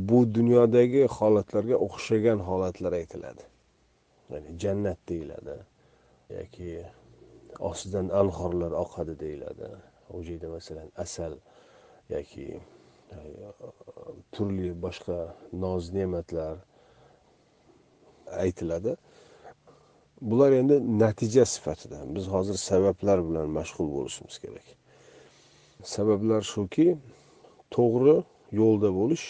bu 0.00 0.34
dunyodagi 0.34 1.06
holatlarga 1.16 1.76
o'xshagan 1.86 2.38
holatlar 2.48 2.92
aytiladi. 2.92 3.44
Ya'ni 4.30 4.58
jannat 4.62 4.98
deyiladi 5.08 5.56
yoki 6.38 6.86
ostidan 7.58 8.08
anhorlar 8.08 8.72
oqadi 8.84 9.20
deyiladi. 9.20 9.68
U 10.10 10.22
yerda 10.22 10.48
masalan 10.48 10.88
asal 11.04 11.32
yoki 12.14 12.60
turli 14.32 14.70
boshqa 14.84 15.18
noz 15.52 15.92
ne'matlar 15.98 16.56
aytiladi. 18.44 18.96
Bular 20.20 20.52
endi 20.52 20.76
natija 21.02 21.44
sifatida 21.54 21.98
biz 22.14 22.24
hozir 22.34 22.54
sabablar 22.54 23.18
bilan 23.28 23.46
mashg'ul 23.58 23.88
bo'lishimiz 23.96 24.36
kerak. 24.44 24.66
Sabablar 25.94 26.42
shuki 26.54 26.86
to'g'ri 27.76 28.16
yo'lda 28.60 28.90
bo'lish 29.00 29.26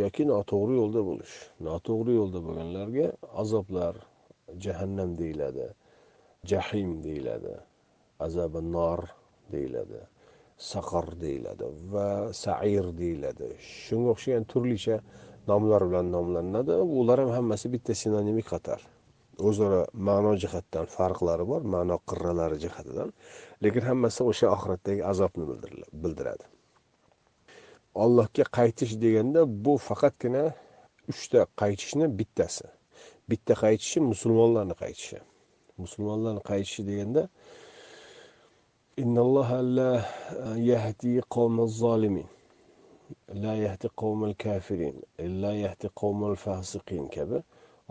yoki 0.00 0.24
noto'g'ri 0.32 0.74
yo'lda 0.80 1.02
bo'lish. 1.08 1.34
Noto'g'ri 1.68 2.12
yo'lda 2.20 2.40
bo'lganlarga 2.46 3.06
azoblar 3.42 3.94
jahannam 4.64 5.10
deyiladi 5.20 5.66
jahim 6.50 6.90
deyiladi 7.06 7.54
azabi 8.26 8.60
nor 8.76 9.00
deyiladi 9.52 10.00
saqar 10.70 11.06
deyiladi 11.24 11.66
va 11.92 12.08
sair 12.44 12.86
deyiladi. 13.02 13.48
Shunga 13.84 14.08
o'xshagan 14.14 14.44
turlicha 14.52 14.96
nomlar 15.50 15.82
bilan 15.90 16.06
nomlanadi. 16.16 16.74
Ular 17.00 17.18
ham 17.24 17.30
hammasi 17.38 17.72
bitta 17.74 17.92
sinonimik 18.02 18.46
qator 18.54 18.80
o'zaro 19.48 19.82
ma'no 20.08 20.32
jihatdan 20.42 20.86
farqlari 20.96 21.44
bor 21.52 21.62
ma'no 21.74 21.96
qirralari 22.10 22.58
jihatidan. 22.64 23.08
Lekin 23.64 23.82
hammasi 23.90 24.20
o'sha 24.30 24.46
oxiratdagi 24.56 25.02
azobni 25.12 25.44
bildiradi. 26.04 26.51
allohga 27.94 28.44
qaytish 28.58 28.94
deganda 29.04 29.40
bu 29.64 29.76
faqatgina 29.88 30.44
uchta 31.12 31.46
qaytishni 31.60 32.06
bittasi. 32.18 32.66
Bitta 33.30 33.54
qaytishi 33.64 34.00
musulmonlarni 34.12 34.74
qaytishi. 34.82 35.18
Musulmonlarni 35.82 36.42
qaytishi 36.50 36.82
deganda 36.90 37.28
yahdi 40.70 41.12
la 43.42 43.54
yahdi 43.54 43.88
kafirin 44.44 44.96
la 45.42 45.52
yahdi 45.64 45.88
kabi. 47.16 47.38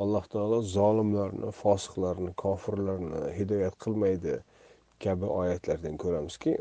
Alloh 0.02 0.24
taolo 0.34 0.62
zolimlarni 0.78 1.52
fosiqlarni 1.62 2.32
kofirlarni 2.44 3.20
hidoyat 3.38 3.76
qilmaydi 3.84 4.34
kabi 5.04 5.26
oyatlardan 5.42 5.96
ko'ramizki 6.04 6.58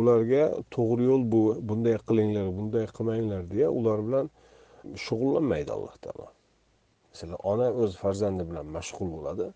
ularga 0.00 0.42
to'g'ri 0.74 1.04
yo'l 1.10 1.24
bu 1.32 1.42
bunday 1.68 1.96
qilinglar 2.08 2.46
bunday 2.58 2.86
qilmanglar 2.96 3.42
deya 3.54 3.68
ular 3.78 3.98
bilan 4.06 4.26
shug'ullanmaydi 5.04 5.70
alloh 5.76 5.96
taolo. 6.04 6.28
Masalan 7.10 7.38
ona 7.52 7.68
o'z 7.82 7.92
farzandi 8.02 8.44
bilan 8.50 8.66
mashg'ul 8.76 9.08
bo'ladi. 9.16 9.46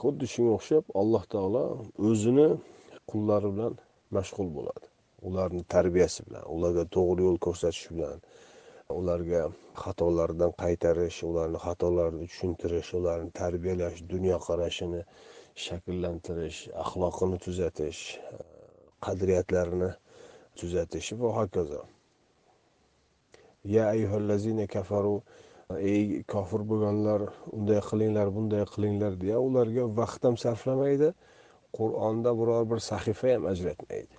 Xuddi 0.00 0.26
shunga 0.32 0.52
o'xshab 0.58 0.84
alloh 1.02 1.24
taolo 1.34 1.64
o'zini 2.08 2.48
qullari 3.10 3.48
bilan 3.54 3.74
mashg'ul 4.16 4.48
bo'ladi. 4.56 4.86
Ularni 5.28 5.62
tarbiyasi 5.74 6.20
bilan 6.28 6.44
ularga 6.54 6.84
to'g'ri 6.96 7.20
yo'l 7.28 7.38
ko'rsatish 7.46 7.86
bilan 7.94 8.18
ularga 8.94 9.42
xatolaridan 9.82 10.52
qaytarish 10.62 11.18
ularni 11.28 11.58
xatolarini 11.66 12.26
tushuntirish 12.30 12.90
ularni 12.98 13.30
tarbiyalash 13.40 13.98
dunyoqarashini 14.12 15.00
shakllantirish 15.64 16.60
axloqini 16.82 17.38
tuzatish 17.46 18.02
qadriyatlarini 19.04 19.90
tuzatish 20.56 21.12
va 21.20 21.28
hokazo. 21.38 21.82
Ya 23.64 23.88
ayyuhallazina 23.88 24.66
kafaru 24.66 25.22
ey 25.74 26.22
kofir 26.22 26.62
bo'lganlar 26.70 27.22
unday 27.52 27.80
qilinglar 27.90 28.28
bunday 28.34 28.64
qilinglar 28.74 29.12
deya 29.20 29.38
ularga 29.40 29.84
vaqt 29.98 30.24
ham 30.24 30.36
sarflamaydi 30.44 31.08
qur'onda 31.78 32.30
biror 32.40 32.70
bir 32.70 32.78
sahifa 32.90 33.28
ham 33.34 33.46
ajratmaydi 33.52 34.14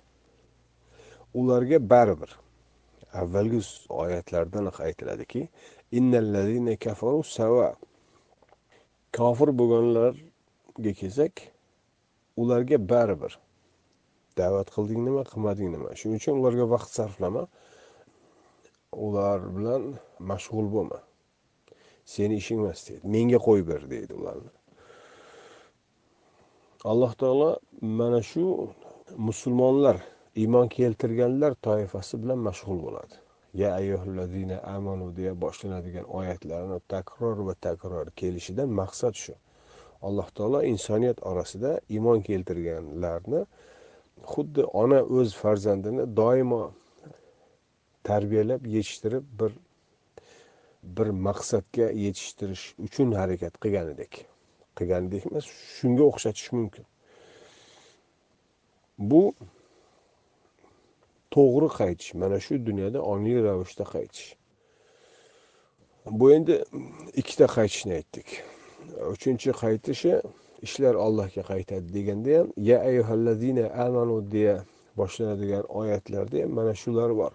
ularga 1.34 1.78
baribir 1.90 2.30
avvalgi 3.20 3.60
oyatlardanoq 3.88 4.80
aytiladiki 4.80 5.48
kafaru 6.84 7.22
sava 7.24 7.68
kofir 9.18 9.48
bo'lganlarga 9.60 10.92
kelsak 11.00 11.34
ularga 12.36 12.88
baribir 12.88 13.38
da'vat 14.40 14.68
qilding 14.74 15.00
nima 15.08 15.22
qilmading 15.30 15.68
nima 15.76 15.88
shuning 15.98 16.18
uchun 16.20 16.34
ularga 16.40 16.64
vaqt 16.74 16.90
sarflama. 16.98 17.42
Ular 19.06 19.40
bilan 19.56 19.82
mashg'ul 20.30 20.66
bo'lma. 20.74 21.00
Seni 22.12 22.34
ishing 22.40 22.58
emas 22.64 22.80
deydi. 22.88 23.04
Menga 23.14 23.38
qo'yib 23.46 23.66
ber 23.72 23.82
deydi 23.94 24.12
ularni 24.20 24.52
alloh 26.84 27.12
taolo 27.14 27.58
mana 27.82 28.22
shu 28.22 28.70
musulmonlar 29.16 29.96
iymon 30.36 30.68
keltirganlar 30.68 31.54
toifasi 31.54 32.22
bilan 32.22 32.38
mashg'ul 32.38 32.78
bo'ladi. 32.86 33.14
Ya 33.54 33.74
ayyuhallazina 33.74 34.62
amanu 34.76 35.16
deya 35.16 35.40
boshlanadigan 35.40 36.04
oyatlarni 36.04 36.80
takror 36.88 37.46
va 37.46 37.54
takror 37.54 38.06
kelishidan 38.20 38.68
maqsad 38.80 39.14
shu. 39.14 39.34
Alloh 40.02 40.28
taolo 40.36 40.62
insoniyat 40.62 41.18
orasida 41.30 41.80
iymon 41.88 42.20
keltirganlarni 42.28 43.40
xuddi 44.32 44.62
ona 44.82 45.00
o'z 45.18 45.34
farzandini 45.42 46.04
doimo 46.16 46.62
tarbiyalab 48.08 48.66
yetishtirib 48.74 49.24
bir 49.40 49.52
bir 50.96 51.08
maqsadga 51.28 51.86
yetishtirish 52.04 52.64
uchun 52.86 53.12
harakat 53.20 53.54
qilganidek 53.62 54.24
qilgandek 54.78 55.26
emas 55.30 55.46
shunga 55.76 56.04
o'xshatish 56.10 56.50
mumkin. 56.56 56.84
Bu 59.10 59.22
to'g'ri 61.34 61.68
qaytish 61.78 62.14
mana 62.22 62.38
shu 62.46 62.58
dunyoda 62.68 63.02
ongli 63.12 63.38
ravishda 63.46 63.84
qaytish. 63.94 64.28
Bu 66.18 66.32
endi 66.36 66.54
ikkita 67.20 67.46
qaytishni 67.56 67.92
aytdik. 68.00 68.28
Uchinchi 69.14 69.50
qaytishi 69.62 70.12
ishlar 70.66 70.94
allohga 71.06 71.42
qaytadi 71.50 71.88
deganda 71.96 72.38
ham 72.38 72.48
ya 72.56 72.78
ayyuhallazina 72.88 73.64
amanu 73.86 74.16
deya 74.30 74.56
boshlanadigan 74.96 75.64
oyatlarda 75.80 76.42
ham 76.42 76.50
mana 76.58 76.74
shular 76.74 77.10
bor. 77.16 77.32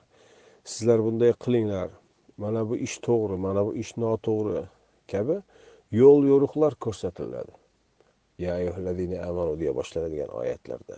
Sizlar 0.64 1.00
bunday 1.06 1.32
qilinglar. 1.44 1.90
Mana 2.38 2.70
bu 2.70 2.76
ish 2.78 2.98
to'g'ri 3.08 3.38
mana 3.46 3.62
bu 3.66 3.72
ish 3.84 3.94
noto'g'ri 3.98 4.64
kabi 5.12 5.36
yo'l 5.92 6.22
yo'riqlar 6.32 6.74
ko'rsatiladi. 6.86 7.54
Ya 8.40 8.54
amanu 9.30 9.60
deya 9.60 9.76
boshlanadigan 9.80 10.30
oyatlarda. 10.40 10.98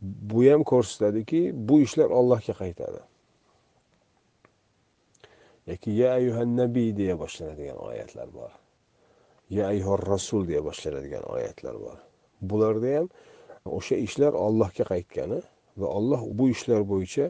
Bu 0.00 0.44
ham 0.50 0.62
ko'rsatadiki 0.72 1.40
bu 1.68 1.80
ishlar 1.80 2.10
allohga 2.10 2.54
qaytadi. 2.62 3.00
Yoki 5.66 5.90
ya 5.90 6.08
ayyuhan 6.18 6.56
nabiy 6.56 6.96
deya 6.96 7.14
boshlanadigan 7.18 7.76
oyatlar 7.76 8.28
bor. 8.34 8.61
Ya 9.56 9.64
ayyuhar 9.72 10.02
rasul 10.14 10.42
deya 10.48 10.62
boshlanadigan 10.68 11.24
oyatlar 11.34 11.76
bor 11.84 11.98
bularda 12.50 12.90
ham 12.96 13.08
o'sha 13.78 13.96
ishlar 14.06 14.32
ollohga 14.46 14.84
qaytgani 14.92 15.40
va 15.80 15.86
olloh 15.98 16.22
bu 16.38 16.44
ishlar 16.54 16.80
bo'yicha 16.92 17.26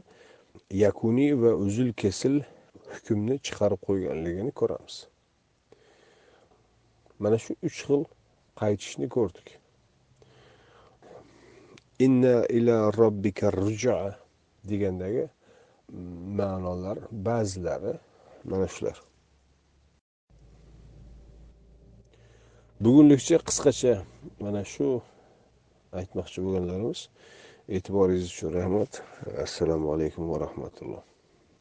yakuniy 0.84 1.32
va 1.42 1.50
uzil 1.64 1.90
kesil 2.02 2.34
hukmni 2.92 3.36
chiqarib 3.46 3.80
qo'yganligini 3.88 4.52
ko'ramiz. 4.60 4.96
Mana 7.22 7.38
shu 7.44 7.52
uch 7.68 7.78
xil 7.86 8.02
qaytishni 8.60 9.08
ko'rdik. 9.16 9.48
Inna 12.06 12.36
ila 12.58 12.76
robbika 13.00 13.52
ruja 13.60 13.96
degandagi 14.70 15.24
ma'nolar 16.38 16.98
ba'zilari 17.28 17.94
mana 18.50 18.66
shular. 18.74 18.96
Bugunlikcha 22.84 23.38
qisqacha 23.48 23.92
mana 24.44 24.62
shu 24.72 24.86
aytmoqchi 26.00 26.38
bo'lganlarimiz 26.44 27.00
e'tiboringiz 27.76 28.26
uchun 28.32 28.50
rahmat. 28.58 28.92
Assalomu 29.44 29.86
alaykum 29.94 30.22
va 30.30 30.36
rahmatulloh. 30.46 31.02